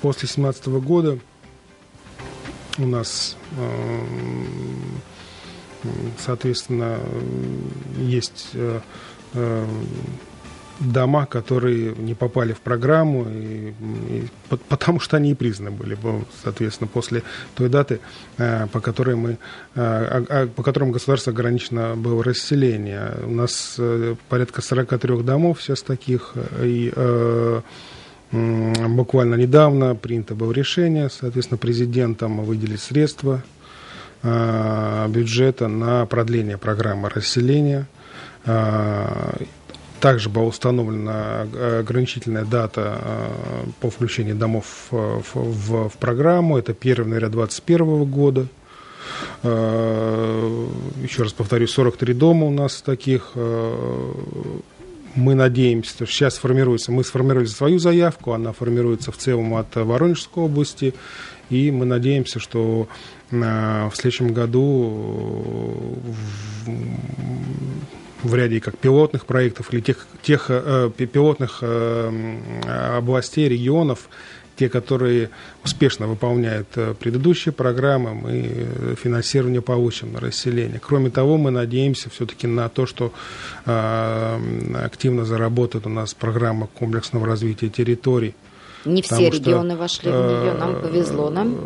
после 0.00 0.26
2017 0.26 0.66
года 0.80 1.18
у 2.78 2.86
нас, 2.86 3.36
э, 3.56 4.00
соответственно, 6.18 6.98
есть 7.98 8.50
э, 8.54 8.80
э, 9.34 9.66
дома, 10.80 11.26
которые 11.26 11.94
не 11.94 12.14
попали 12.14 12.52
в 12.54 12.60
программу, 12.60 13.24
и, 13.28 13.72
и 14.08 14.24
по- 14.48 14.56
потому 14.56 14.98
что 15.00 15.16
они 15.16 15.30
и 15.30 15.34
признаны 15.34 15.70
были, 15.70 15.96
соответственно, 16.42 16.88
после 16.92 17.22
той 17.54 17.68
даты, 17.68 18.00
э, 18.38 18.66
по 18.72 18.80
которой 18.80 19.14
мы, 19.14 19.38
а- 19.76 20.24
а- 20.28 20.46
по 20.48 20.62
которым 20.62 20.90
государство 20.90 21.32
ограничено 21.32 21.94
было 21.96 22.24
расселение. 22.24 23.12
У 23.26 23.30
нас 23.30 23.76
э, 23.78 24.16
порядка 24.28 24.60
43 24.62 25.22
домов 25.22 25.62
сейчас 25.62 25.82
таких, 25.82 26.34
и 26.60 26.92
буквально 28.32 29.34
недавно 29.34 29.94
принято 29.94 30.34
было 30.34 30.52
решение, 30.52 31.10
соответственно, 31.10 31.58
президентом 31.58 32.42
выделить 32.44 32.80
средства 32.80 33.42
бюджета 34.22 35.68
на 35.68 36.06
продление 36.06 36.56
программы 36.58 37.08
расселения. 37.08 37.86
Э, 38.44 39.34
Также 40.00 40.28
была 40.28 40.46
установлена 40.46 41.46
э, 41.52 41.80
ограничительная 41.80 42.44
дата 42.44 42.98
э, 43.00 43.64
по 43.80 43.88
включению 43.90 44.34
домов 44.36 44.88
э, 44.90 44.96
в, 44.96 45.34
в- 45.36 45.88
в 45.88 45.96
программу. 45.98 46.58
Это 46.58 46.72
1 46.72 47.04
января 47.04 47.28
2021 47.28 48.04
года. 48.04 48.46
Э, 49.42 50.66
Еще 51.02 51.22
раз 51.22 51.32
повторю, 51.32 51.66
43 51.68 52.14
дома 52.14 52.46
у 52.46 52.50
нас 52.50 52.82
таких. 52.82 53.32
Э, 55.14 55.18
Мы 55.20 55.34
надеемся, 55.34 55.90
что 55.90 56.06
сейчас 56.06 56.38
формируется, 56.38 56.92
мы 56.92 57.04
сформировали 57.04 57.46
свою 57.46 57.78
заявку, 57.78 58.32
она 58.32 58.52
формируется 58.52 59.12
в 59.12 59.16
целом 59.16 59.54
от 59.54 59.76
э, 59.76 59.82
Воронежской 59.84 60.42
области, 60.44 60.94
и 61.50 61.70
мы 61.70 61.84
надеемся, 61.84 62.38
что 62.40 62.88
э, 63.30 63.36
в 63.36 63.92
следующем 63.94 64.32
году 64.32 65.98
э, 66.66 66.70
в, 68.22 68.34
ряде 68.34 68.60
как 68.60 68.78
пилотных 68.78 69.26
проектов 69.26 69.72
или 69.72 69.80
тех, 69.80 70.06
тех 70.22 70.46
э, 70.48 70.90
пи- 70.96 71.06
пилотных 71.06 71.58
э, 71.62 72.06
м, 72.08 72.40
областей, 72.96 73.48
регионов, 73.48 74.08
те, 74.56 74.68
которые 74.68 75.30
успешно 75.64 76.06
выполняют 76.06 76.68
э, 76.76 76.94
предыдущие 76.98 77.52
программы, 77.52 78.14
мы 78.14 78.30
э, 78.32 78.94
финансирование 79.02 79.62
получим 79.62 80.12
на 80.12 80.20
расселение. 80.20 80.80
Кроме 80.80 81.10
того, 81.10 81.38
мы 81.38 81.50
надеемся 81.50 82.10
все-таки 82.10 82.46
на 82.46 82.68
то, 82.68 82.86
что 82.86 83.12
э, 83.66 84.84
активно 84.84 85.24
заработает 85.24 85.86
у 85.86 85.90
нас 85.90 86.14
программа 86.14 86.66
комплексного 86.66 87.26
развития 87.26 87.68
территорий. 87.68 88.34
Не 88.84 89.00
все 89.02 89.10
Потому 89.10 89.32
что, 89.32 89.38
регионы 89.38 89.76
вошли 89.76 90.10
в 90.10 90.14
нее, 90.14 90.52
нам 90.54 90.76
э, 90.76 90.80
повезло 90.80 91.30
нам. 91.30 91.56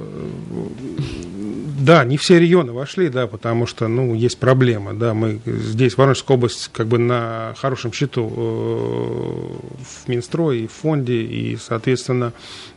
Да, 1.78 2.04
не 2.04 2.16
все 2.16 2.38
регионы 2.38 2.72
вошли, 2.72 3.10
да, 3.10 3.26
потому 3.26 3.66
что, 3.66 3.86
ну, 3.86 4.14
есть 4.14 4.38
проблема, 4.38 4.94
да, 4.94 5.12
мы 5.12 5.40
здесь, 5.44 5.98
Воронежская 5.98 6.36
область, 6.36 6.70
как 6.72 6.86
бы 6.86 6.96
на 6.98 7.54
хорошем 7.58 7.92
счету 7.92 8.32
э, 8.34 9.74
в 9.84 10.08
Минстрое 10.08 10.60
и 10.60 10.66
в 10.66 10.72
фонде, 10.72 11.20
и, 11.20 11.56
соответственно, 11.56 12.32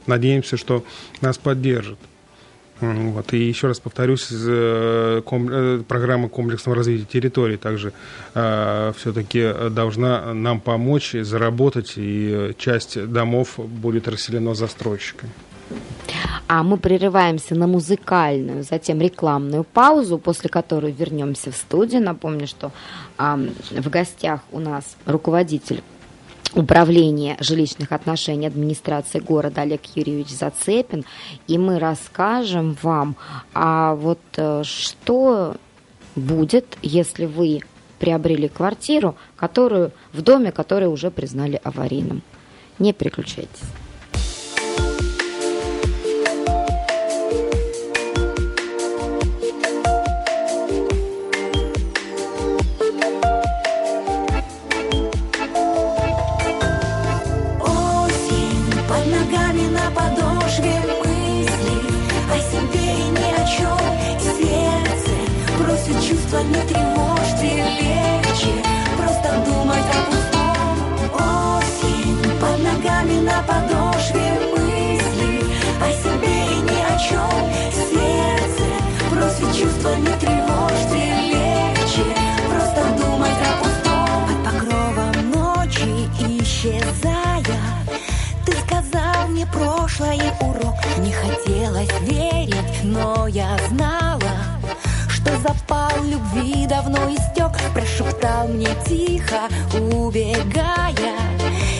надеемся, 0.06 0.58
что 0.58 0.84
нас 1.22 1.38
поддержат. 1.38 1.98
Вот. 2.82 3.34
И 3.34 3.38
еще 3.38 3.68
раз 3.68 3.80
повторюсь, 3.80 4.28
э, 4.32 5.22
ком- 5.26 5.50
э, 5.50 5.84
программа 5.88 6.30
комплексного 6.30 6.78
развития 6.78 7.06
территории 7.06 7.58
также 7.58 7.94
все-таки 8.34 9.70
должна 9.70 10.34
нам 10.34 10.60
помочь 10.60 11.14
заработать, 11.14 11.94
и 11.96 12.30
э, 12.32 12.54
часть 12.58 13.12
домов 13.12 13.58
будет 13.58 14.08
расселена 14.08 14.56
застройщиками. 14.56 15.32
А 16.48 16.64
мы 16.64 16.78
прерываемся 16.78 17.54
на 17.54 17.68
музыкальную, 17.68 18.64
затем 18.64 19.00
рекламную 19.02 19.64
паузу, 19.64 20.18
после 20.18 20.50
которой 20.50 20.92
вернемся 20.92 21.52
в 21.52 21.56
студию. 21.56 22.02
Напомню, 22.02 22.48
что 22.48 22.72
а, 23.18 23.38
в 23.38 23.90
гостях 23.90 24.42
у 24.52 24.60
нас 24.60 24.98
руководитель 25.06 25.84
управления 26.56 27.38
жилищных 27.40 27.92
отношений 27.92 28.48
администрации 28.48 29.20
города 29.20 29.62
Олег 29.62 29.82
Юрьевич 29.96 30.30
Зацепин, 30.30 31.06
и 31.48 31.58
мы 31.58 31.80
расскажем 31.80 32.76
вам, 32.82 33.16
а 33.54 33.94
вот 33.96 34.20
э, 34.38 34.64
что 34.64 35.56
будет, 36.16 36.78
если 36.82 37.26
вы 37.26 37.62
приобрели 38.00 38.48
квартиру, 38.48 39.16
которую 39.36 39.92
в 40.14 40.22
доме, 40.22 40.52
который 40.52 40.88
уже 40.88 41.12
признали 41.12 41.60
аварийным. 41.64 42.24
Не 42.80 42.94
переключайтесь. 42.94 43.62
Чувства 66.40 66.54
не 66.54 66.62
просто 68.98 69.30
думать 69.46 69.84
о 69.92 70.02
пустом. 70.10 70.60
Осень 71.14 72.40
под 72.40 72.64
ногами 72.64 73.20
на 73.20 73.44
подошве 73.44 74.40
мысли 74.52 75.44
О 75.82 75.92
себе 75.92 76.38
ни 76.64 76.80
о 76.80 76.98
чем 76.98 77.42
Сердце 77.74 78.66
просит 79.10 79.60
чувства 79.60 79.96
не 79.96 80.14
тревожьте 80.20 81.00
просто 82.48 82.82
думать 83.02 83.40
о 83.44 83.64
пустом. 83.64 84.20
Под 84.28 84.40
покровом 84.46 85.32
ночи 85.32 86.10
исчезая 86.42 87.44
Ты 88.46 88.54
сказал 88.54 89.28
мне 89.28 89.46
прошлое 89.46 90.34
урок. 90.40 90.76
Не 91.00 91.12
хотелось 91.12 92.00
верить, 92.02 92.84
но 92.84 93.28
я 93.28 93.58
любви 93.70 93.99
давно 96.90 97.14
истек. 97.14 97.52
Прошептал 97.74 98.48
мне 98.48 98.70
тихо, 98.86 99.48
убегая. 99.74 101.16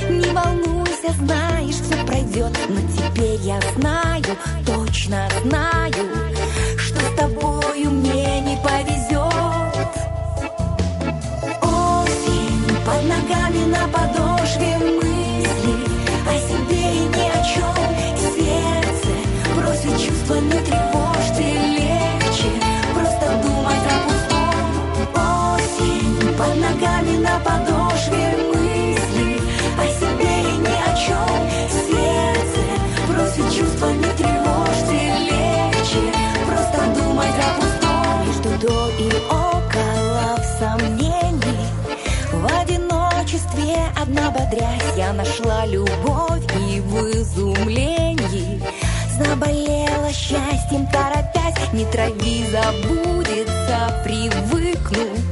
Не 0.10 0.30
волнуйся, 0.32 1.12
знаешь, 1.20 1.76
все 1.76 2.04
пройдет 2.06 2.58
Но 2.70 2.82
теперь 2.82 3.40
я 3.42 3.60
знаю, 3.76 4.24
точно 4.66 5.28
знаю 5.44 6.29
одна 44.10 44.32
бодрясь. 44.32 44.98
Я 44.98 45.14
нашла 45.14 45.66
любовь 45.66 46.44
и 46.68 46.80
в 46.82 46.96
изумлении. 47.12 48.62
Заболела 49.18 50.12
счастьем, 50.12 50.88
торопясь. 50.88 51.74
Не 51.74 51.86
трави, 51.86 52.46
забудется, 52.52 54.02
привыкну 54.04 55.29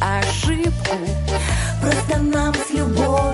ошибку. 0.00 0.98
Просто 1.80 2.22
нам 2.22 2.54
с 2.54 2.70
любовью 2.70 3.33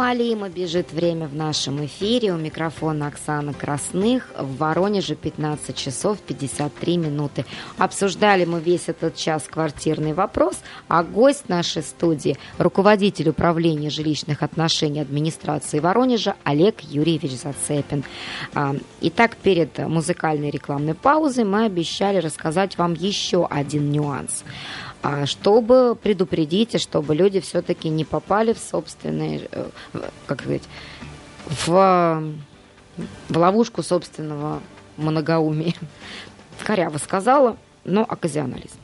Неумолимо 0.00 0.48
бежит 0.48 0.94
время 0.94 1.26
в 1.26 1.34
нашем 1.34 1.84
эфире. 1.84 2.32
У 2.32 2.38
микрофона 2.38 3.08
Оксана 3.08 3.52
Красных. 3.52 4.30
В 4.34 4.56
Воронеже 4.56 5.14
15 5.14 5.76
часов 5.76 6.18
53 6.20 6.96
минуты. 6.96 7.44
Обсуждали 7.76 8.46
мы 8.46 8.60
весь 8.60 8.88
этот 8.88 9.14
час 9.14 9.42
квартирный 9.46 10.14
вопрос, 10.14 10.56
а 10.88 11.02
гость 11.02 11.50
нашей 11.50 11.82
студии– 11.82 12.38
руководитель 12.58 13.28
управления 13.28 13.90
жилищных 13.90 14.42
отношений 14.42 15.00
администрации 15.00 15.80
Воронежа 15.80 16.34
Олег 16.44 16.80
Юрьевич 16.80 17.32
Зацепин. 17.32 18.02
А, 18.54 18.74
Итак, 19.02 19.36
перед 19.36 19.76
музыкальной 19.80 20.48
рекламной 20.48 20.94
паузой 20.94 21.44
мы 21.44 21.66
обещали 21.66 22.16
рассказать 22.16 22.78
вам 22.78 22.94
еще 22.94 23.46
один 23.50 23.92
нюанс 23.92 24.44
чтобы 25.24 25.96
предупредить, 26.00 26.74
и 26.74 26.78
чтобы 26.78 27.14
люди 27.14 27.40
все-таки 27.40 27.88
не 27.88 28.04
попали 28.04 28.52
в 28.52 28.58
собственные, 28.58 29.48
э, 29.50 29.70
как 30.26 30.42
сказать, 30.42 30.62
в, 31.46 32.22
в 33.28 33.36
ловушку 33.36 33.82
собственного 33.82 34.60
многоумия. 34.96 35.74
коряво 36.62 36.98
сказала, 36.98 37.56
но 37.84 38.04
оказионализм. 38.08 38.76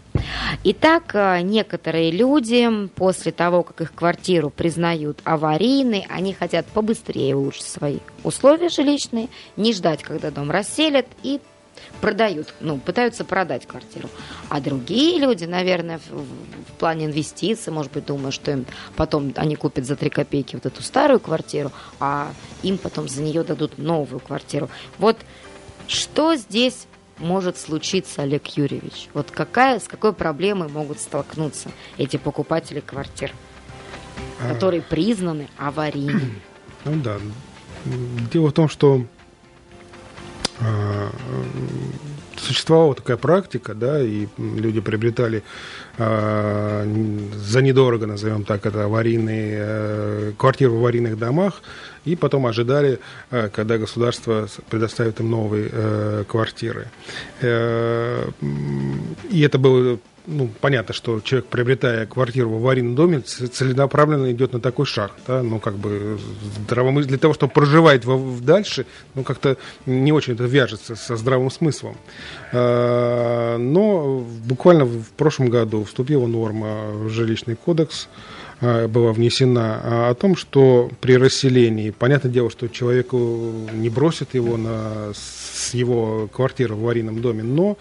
Итак, 0.64 1.14
э, 1.14 1.40
некоторые 1.42 2.10
люди 2.10 2.88
после 2.94 3.32
того, 3.32 3.62
как 3.62 3.82
их 3.82 3.94
квартиру 3.94 4.50
признают 4.50 5.20
аварийной, 5.24 6.06
они 6.08 6.32
хотят 6.32 6.66
побыстрее 6.66 7.36
улучшить 7.36 7.66
свои 7.66 7.98
условия 8.24 8.68
жилищные, 8.68 9.28
не 9.56 9.72
ждать, 9.72 10.02
когда 10.02 10.30
дом 10.30 10.50
расселят, 10.50 11.06
и 11.22 11.40
продают, 12.00 12.54
ну, 12.60 12.78
пытаются 12.78 13.24
продать 13.24 13.66
квартиру. 13.66 14.08
А 14.48 14.60
другие 14.60 15.18
люди, 15.18 15.44
наверное, 15.44 15.98
в, 16.10 16.22
в 16.22 16.72
плане 16.78 17.06
инвестиций, 17.06 17.72
может 17.72 17.92
быть, 17.92 18.06
думают, 18.06 18.34
что 18.34 18.50
им 18.50 18.66
потом 18.96 19.32
они 19.36 19.56
купят 19.56 19.86
за 19.86 19.96
3 19.96 20.10
копейки 20.10 20.54
вот 20.54 20.66
эту 20.66 20.82
старую 20.82 21.20
квартиру, 21.20 21.72
а 22.00 22.32
им 22.62 22.78
потом 22.78 23.08
за 23.08 23.22
нее 23.22 23.42
дадут 23.42 23.78
новую 23.78 24.20
квартиру. 24.20 24.68
Вот 24.98 25.16
что 25.88 26.34
здесь 26.34 26.86
может 27.18 27.58
случиться, 27.58 28.22
Олег 28.22 28.46
Юрьевич? 28.48 29.08
Вот 29.14 29.30
какая, 29.30 29.78
с 29.78 29.88
какой 29.88 30.12
проблемой 30.12 30.68
могут 30.68 31.00
столкнуться 31.00 31.70
эти 31.96 32.16
покупатели 32.16 32.80
квартир, 32.80 33.32
А. 34.40 34.52
которые 34.52 34.82
признаны 34.82 35.48
аварийными? 35.56 36.40
Ну 36.84 37.00
да. 37.02 37.18
Дело 38.32 38.48
в 38.48 38.52
том, 38.52 38.68
что 38.68 39.06
существовала 42.38 42.94
такая 42.94 43.16
практика, 43.16 43.74
да, 43.74 44.00
и 44.02 44.26
люди 44.38 44.80
приобретали 44.80 45.42
а, 45.98 46.82
н- 46.84 47.32
за 47.34 47.62
недорого, 47.62 48.06
назовем 48.06 48.44
так, 48.44 48.66
это 48.66 48.84
аварийные 48.84 49.56
э, 49.58 50.32
квартиры 50.36 50.72
в 50.72 50.76
аварийных 50.76 51.18
домах, 51.18 51.62
и 52.04 52.14
потом 52.14 52.46
ожидали, 52.46 52.98
э, 53.30 53.48
когда 53.48 53.78
государство 53.78 54.48
предоставит 54.70 55.20
им 55.20 55.30
новые 55.30 55.68
э, 55.72 56.24
квартиры. 56.28 56.88
Э, 57.40 58.30
И 59.30 59.40
это 59.40 59.58
было 59.58 59.98
ну, 60.26 60.50
понятно, 60.60 60.92
что 60.92 61.20
человек, 61.20 61.46
приобретая 61.48 62.06
квартиру 62.06 62.50
в 62.50 62.54
аварийном 62.56 62.94
доме, 62.94 63.20
целенаправленно 63.20 64.32
идет 64.32 64.52
на 64.52 64.60
такой 64.60 64.86
шаг. 64.86 65.12
Да? 65.26 65.42
Ну, 65.42 65.58
как 65.60 65.76
бы 65.76 66.18
здравомыс- 66.58 67.04
для 67.04 67.18
того, 67.18 67.34
чтобы 67.34 67.52
проживать 67.52 68.02
дальше, 68.44 68.86
ну, 69.14 69.22
как-то 69.22 69.56
не 69.86 70.12
очень 70.12 70.34
это 70.34 70.44
вяжется 70.44 70.96
со 70.96 71.16
здравым 71.16 71.50
смыслом. 71.50 71.96
Э, 72.52 73.56
Но 73.58 74.24
буквально 74.44 74.84
в 74.84 75.08
прошлом 75.16 75.48
году 75.48 75.84
вступила 75.84 76.26
норма 76.26 76.90
в 76.90 77.08
жилищный 77.08 77.56
кодекс, 77.56 78.08
э, 78.60 78.86
была 78.88 79.12
внесена 79.12 79.80
а, 79.82 80.10
о 80.10 80.14
том, 80.14 80.36
что 80.36 80.90
при 81.00 81.16
расселении, 81.16 81.90
понятное 81.90 82.32
дело, 82.32 82.50
что 82.50 82.68
человеку 82.68 83.52
не 83.72 83.90
бросят 83.90 84.34
его 84.34 84.56
на, 84.56 85.12
с 85.14 85.74
его 85.74 86.28
квартиры 86.32 86.74
в 86.74 86.80
аварийном 86.80 87.20
доме, 87.20 87.42
но 87.42 87.76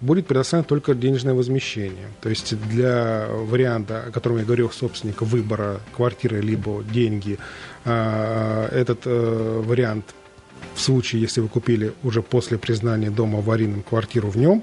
будет 0.00 0.26
предоставлено 0.26 0.66
только 0.68 0.94
денежное 0.94 1.34
возмещение. 1.34 2.08
То 2.20 2.28
есть 2.28 2.58
для 2.68 3.28
варианта, 3.30 4.04
о 4.08 4.10
котором 4.10 4.38
я 4.38 4.44
говорил, 4.44 4.70
собственника 4.70 5.24
выбора 5.24 5.80
квартиры 5.94 6.40
либо 6.40 6.82
деньги, 6.84 7.38
а, 7.84 8.68
этот 8.68 9.00
э, 9.04 9.62
вариант 9.64 10.14
в 10.74 10.80
случае, 10.80 11.22
если 11.22 11.40
вы 11.40 11.48
купили 11.48 11.94
уже 12.02 12.22
после 12.22 12.58
признания 12.58 13.10
дома 13.10 13.38
аварийным 13.38 13.82
квартиру 13.82 14.28
в 14.28 14.36
нем, 14.36 14.62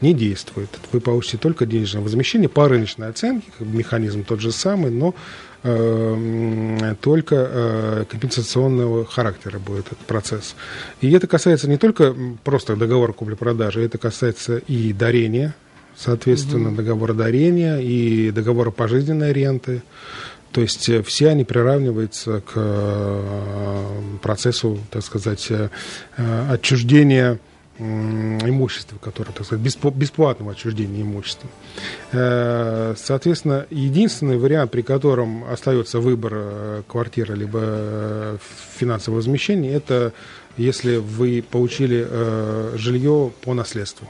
не 0.00 0.12
действует. 0.12 0.68
Вы 0.92 1.00
получите 1.00 1.38
только 1.38 1.64
денежное 1.64 2.02
возмещение 2.02 2.48
по 2.48 2.68
рыночной 2.68 3.08
оценке, 3.08 3.46
механизм 3.60 4.24
тот 4.24 4.40
же 4.40 4.52
самый, 4.52 4.90
но 4.90 5.14
только 5.64 7.36
э, 7.36 8.04
компенсационного 8.10 9.06
характера 9.06 9.58
будет 9.58 9.86
этот 9.86 9.98
процесс. 10.00 10.56
И 11.00 11.10
это 11.10 11.26
касается 11.26 11.70
не 11.70 11.78
только 11.78 12.14
просто 12.44 12.76
договора 12.76 13.12
купли-продажи, 13.12 13.82
это 13.82 13.96
касается 13.96 14.58
и 14.58 14.92
дарения, 14.92 15.54
соответственно, 15.96 16.74
договора 16.74 17.14
дарения 17.14 17.78
и 17.78 18.30
договора 18.30 18.70
пожизненной 18.72 19.32
ренты. 19.32 19.82
То 20.52 20.60
есть 20.60 20.86
э, 20.90 21.02
все 21.02 21.30
они 21.30 21.44
приравниваются 21.44 22.42
к 22.42 22.52
э, 22.56 24.00
процессу, 24.20 24.78
так 24.90 25.02
сказать, 25.02 25.46
э, 25.50 25.70
э, 26.18 26.52
отчуждения 26.52 27.38
имущества, 27.78 28.98
которое, 29.00 29.32
так 29.32 29.46
сказать, 29.46 29.64
бесплатного 29.94 30.52
отчуждения 30.52 31.02
имущества. 31.02 31.48
Э, 32.12 32.94
Соответственно, 32.96 33.66
единственный 33.70 34.38
вариант, 34.38 34.70
при 34.70 34.82
котором 34.82 35.44
остается 35.44 35.98
выбор 36.00 36.32
э, 36.34 36.82
квартиры 36.86 37.34
либо 37.34 37.58
э, 37.62 38.36
финансового 38.76 39.18
возмещения, 39.18 39.72
это 39.74 40.12
если 40.56 40.96
вы 40.98 41.42
получили 41.48 42.06
жилье 42.78 43.32
по 43.42 43.54
наследству. 43.54 44.06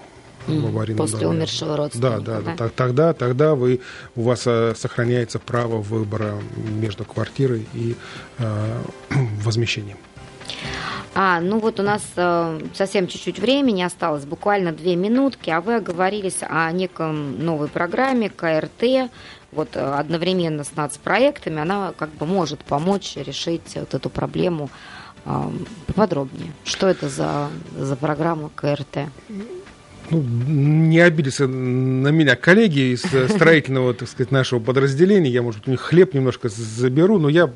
в 0.47 0.67
аварийном 0.67 0.99
После 0.99 1.21
доме. 1.21 1.39
умершего 1.39 1.75
родственника, 1.79 2.21
Да, 2.21 2.41
да, 2.41 2.41
да? 2.43 2.55
да. 2.59 2.69
Тогда, 2.69 3.13
тогда 3.15 3.55
вы, 3.55 3.81
у 4.15 4.23
вас 4.25 4.43
сохраняется 4.43 5.39
право 5.39 5.79
выбора 5.79 6.35
между 6.83 7.05
квартирой 7.07 7.67
и 7.73 7.97
э, 8.39 8.83
возмещением. 9.43 9.97
А, 11.17 11.41
ну 11.41 11.61
вот 11.61 11.79
у 11.79 11.83
нас 11.85 12.03
э, 12.17 12.61
совсем 12.75 13.07
чуть-чуть 13.07 13.39
времени 13.39 13.83
осталось, 13.83 14.25
буквально 14.25 14.73
две 14.73 14.97
минутки, 14.97 15.49
а 15.51 15.61
вы 15.61 15.77
оговорились 15.77 16.39
о 16.41 16.71
неком 16.73 17.45
новой 17.45 17.69
программе 17.69 18.31
КРТ, 18.31 19.11
вот 19.53 19.77
э, 19.77 19.81
одновременно 19.81 20.65
с 20.65 20.75
нацпроектами, 20.75 21.61
она 21.61 21.93
как 21.97 22.11
бы 22.15 22.27
может 22.27 22.65
помочь 22.65 23.17
решить 23.17 23.77
вот 23.77 23.95
эту 23.95 24.11
проблему 24.11 24.71
э, 25.25 25.51
поподробнее. 25.87 26.53
Что 26.65 26.89
это 26.89 27.09
за, 27.09 27.49
за 27.79 27.95
программа 27.95 28.51
КРТ? 28.55 29.09
Ну, 30.11 30.21
не 30.21 31.01
обидятся 31.01 31.47
на 31.47 32.09
меня 32.09 32.37
коллеги 32.37 32.93
из 32.93 33.05
э, 33.13 33.29
строительного, 33.35 33.95
так 33.95 34.09
сказать, 34.09 34.31
нашего 34.33 34.61
подразделения. 34.61 35.31
Я, 35.31 35.43
может 35.43 35.61
быть, 35.61 35.69
у 35.69 35.71
них 35.71 35.81
хлеб 35.81 36.13
немножко 36.13 36.49
заберу, 36.49 37.19
но 37.19 37.29
я 37.29 37.51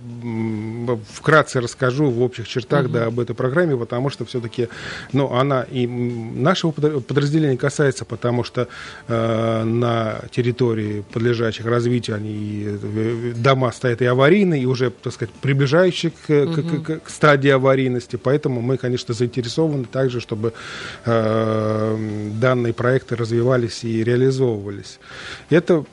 вкратце 0.97 1.61
расскажу 1.61 2.11
в 2.11 2.23
общих 2.23 2.49
чертах 2.49 2.91
да, 2.91 3.07
об 3.07 3.21
этой 3.21 3.35
программе, 3.35 3.77
потому 3.77 4.11
что 4.11 4.25
все-таки 4.25 4.69
ну, 5.13 5.33
она 5.35 5.63
и 5.63 5.87
нашего 5.87 6.71
подра- 6.71 7.01
подразделения 7.01 7.57
касается, 7.57 8.05
потому 8.05 8.45
что 8.45 8.69
э, 9.09 9.65
на 9.65 10.21
территории, 10.31 11.05
подлежащих 11.13 11.67
развитию, 11.67 12.17
они 12.17 12.33
и, 12.33 12.79
э, 12.83 13.33
дома 13.37 13.73
стоят 13.73 14.03
и 14.03 14.07
аварийные, 14.07 14.63
и 14.63 14.67
уже, 14.67 14.91
так 14.91 15.13
сказать, 15.13 15.35
приближающие 15.35 16.11
к, 16.11 16.27
к- 16.27 16.83
к- 16.85 17.01
к 17.01 17.11
стадии 17.11 17.51
аварийности. 17.51 18.17
Поэтому 18.17 18.61
мы, 18.61 18.77
конечно, 18.77 19.15
заинтересованы 19.15 19.85
также, 19.85 20.21
чтобы 20.21 20.53
э, 21.05 22.33
данные 22.41 22.73
проекты 22.73 23.17
развивались 23.17 23.85
и 23.85 24.05
реализовывались. 24.05 24.99
Это 25.51 25.85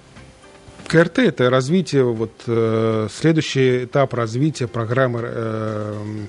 КРТ 0.87 1.19
это 1.19 1.49
развитие, 1.49 2.03
вот 2.03 2.31
э, 2.47 3.07
следующий 3.11 3.85
этап 3.85 4.13
развития 4.13 4.67
программы 4.67 5.21
э, 5.23 6.25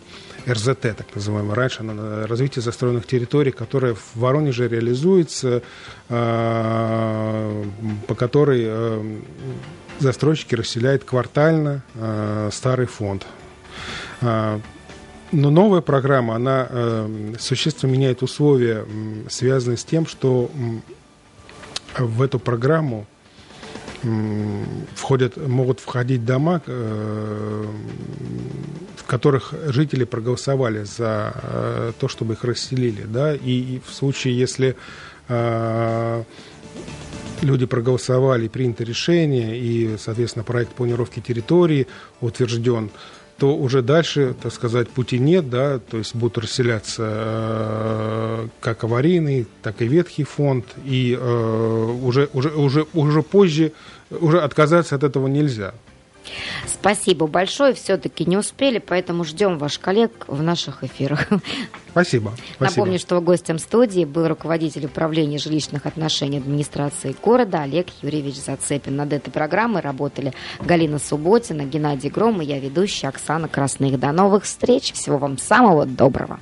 РЗТ, 0.48 0.80
так 0.80 1.06
называемая, 1.14 1.54
раньше 1.54 1.80
она 1.80 1.94
на- 1.94 2.26
развитие 2.26 2.62
застроенных 2.62 3.06
территорий, 3.06 3.50
которая 3.50 3.94
в 3.94 4.16
Воронеже 4.16 4.68
реализуется, 4.68 5.62
э, 6.08 7.64
по 8.06 8.14
которой 8.14 8.62
э, 8.66 9.18
застройщики 9.98 10.54
расселяют 10.54 11.04
квартально 11.04 11.82
э, 11.94 12.50
старый 12.52 12.86
фонд. 12.86 13.26
А, 14.22 14.60
но 15.32 15.50
новая 15.50 15.80
программа, 15.80 16.36
она 16.36 16.66
э, 16.70 17.34
существенно 17.38 17.90
меняет 17.90 18.22
условия, 18.22 18.86
связанные 19.28 19.76
с 19.76 19.84
тем, 19.84 20.06
что 20.06 20.50
в 21.98 22.22
эту 22.22 22.38
программу 22.38 23.06
входят, 24.94 25.36
могут 25.36 25.80
входить 25.80 26.24
дома, 26.24 26.62
э, 26.66 27.64
в 28.96 29.04
которых 29.04 29.54
жители 29.66 30.04
проголосовали 30.04 30.84
за 30.84 31.32
э, 31.34 31.92
то, 31.98 32.08
чтобы 32.08 32.34
их 32.34 32.44
расселили. 32.44 33.02
Да? 33.02 33.34
И, 33.34 33.80
в 33.86 33.92
случае, 33.92 34.38
если 34.38 34.76
э, 35.28 36.22
люди 37.42 37.66
проголосовали, 37.66 38.48
принято 38.48 38.84
решение, 38.84 39.58
и, 39.58 39.96
соответственно, 39.98 40.44
проект 40.44 40.72
планировки 40.72 41.20
территории 41.20 41.86
утвержден, 42.20 42.90
то 43.38 43.54
уже 43.54 43.82
дальше, 43.82 44.34
так 44.42 44.52
сказать, 44.52 44.88
пути 44.88 45.18
нет, 45.18 45.50
да, 45.50 45.78
то 45.78 45.98
есть 45.98 46.14
будут 46.14 46.38
расселяться 46.38 47.02
э, 47.06 48.48
как 48.60 48.84
аварийный, 48.84 49.46
так 49.62 49.82
и 49.82 49.86
ветхий 49.86 50.24
фонд, 50.24 50.64
и 50.84 51.16
э, 51.18 51.98
уже, 52.02 52.30
уже, 52.32 52.50
уже, 52.50 52.86
уже 52.94 53.22
позже 53.22 53.72
уже 54.10 54.40
отказаться 54.40 54.94
от 54.94 55.04
этого 55.04 55.26
нельзя. 55.26 55.74
Спасибо 56.66 57.26
большое, 57.26 57.74
все-таки 57.74 58.24
не 58.24 58.36
успели, 58.36 58.78
поэтому 58.78 59.24
ждем 59.24 59.58
ваших 59.58 59.80
коллег 59.80 60.24
в 60.26 60.42
наших 60.42 60.84
эфирах. 60.84 61.28
Спасибо. 61.90 62.32
Спасибо. 62.56 62.60
Напомню, 62.60 62.98
что 62.98 63.20
гостем 63.20 63.58
студии 63.58 64.04
был 64.04 64.28
руководитель 64.28 64.86
управления 64.86 65.38
жилищных 65.38 65.86
отношений 65.86 66.38
администрации 66.38 67.14
города 67.22 67.62
Олег 67.62 67.86
Юрьевич 68.02 68.36
Зацепин. 68.36 68.96
Над 68.96 69.12
этой 69.12 69.30
программой 69.30 69.82
работали 69.82 70.32
Галина 70.60 70.98
Субботина, 70.98 71.62
Геннадий 71.62 72.10
Гром 72.10 72.42
и 72.42 72.44
я 72.44 72.58
ведущая 72.58 73.08
Оксана 73.08 73.48
Красных. 73.48 73.98
До 73.98 74.12
новых 74.12 74.44
встреч. 74.44 74.92
Всего 74.92 75.18
вам 75.18 75.38
самого 75.38 75.86
доброго. 75.86 76.40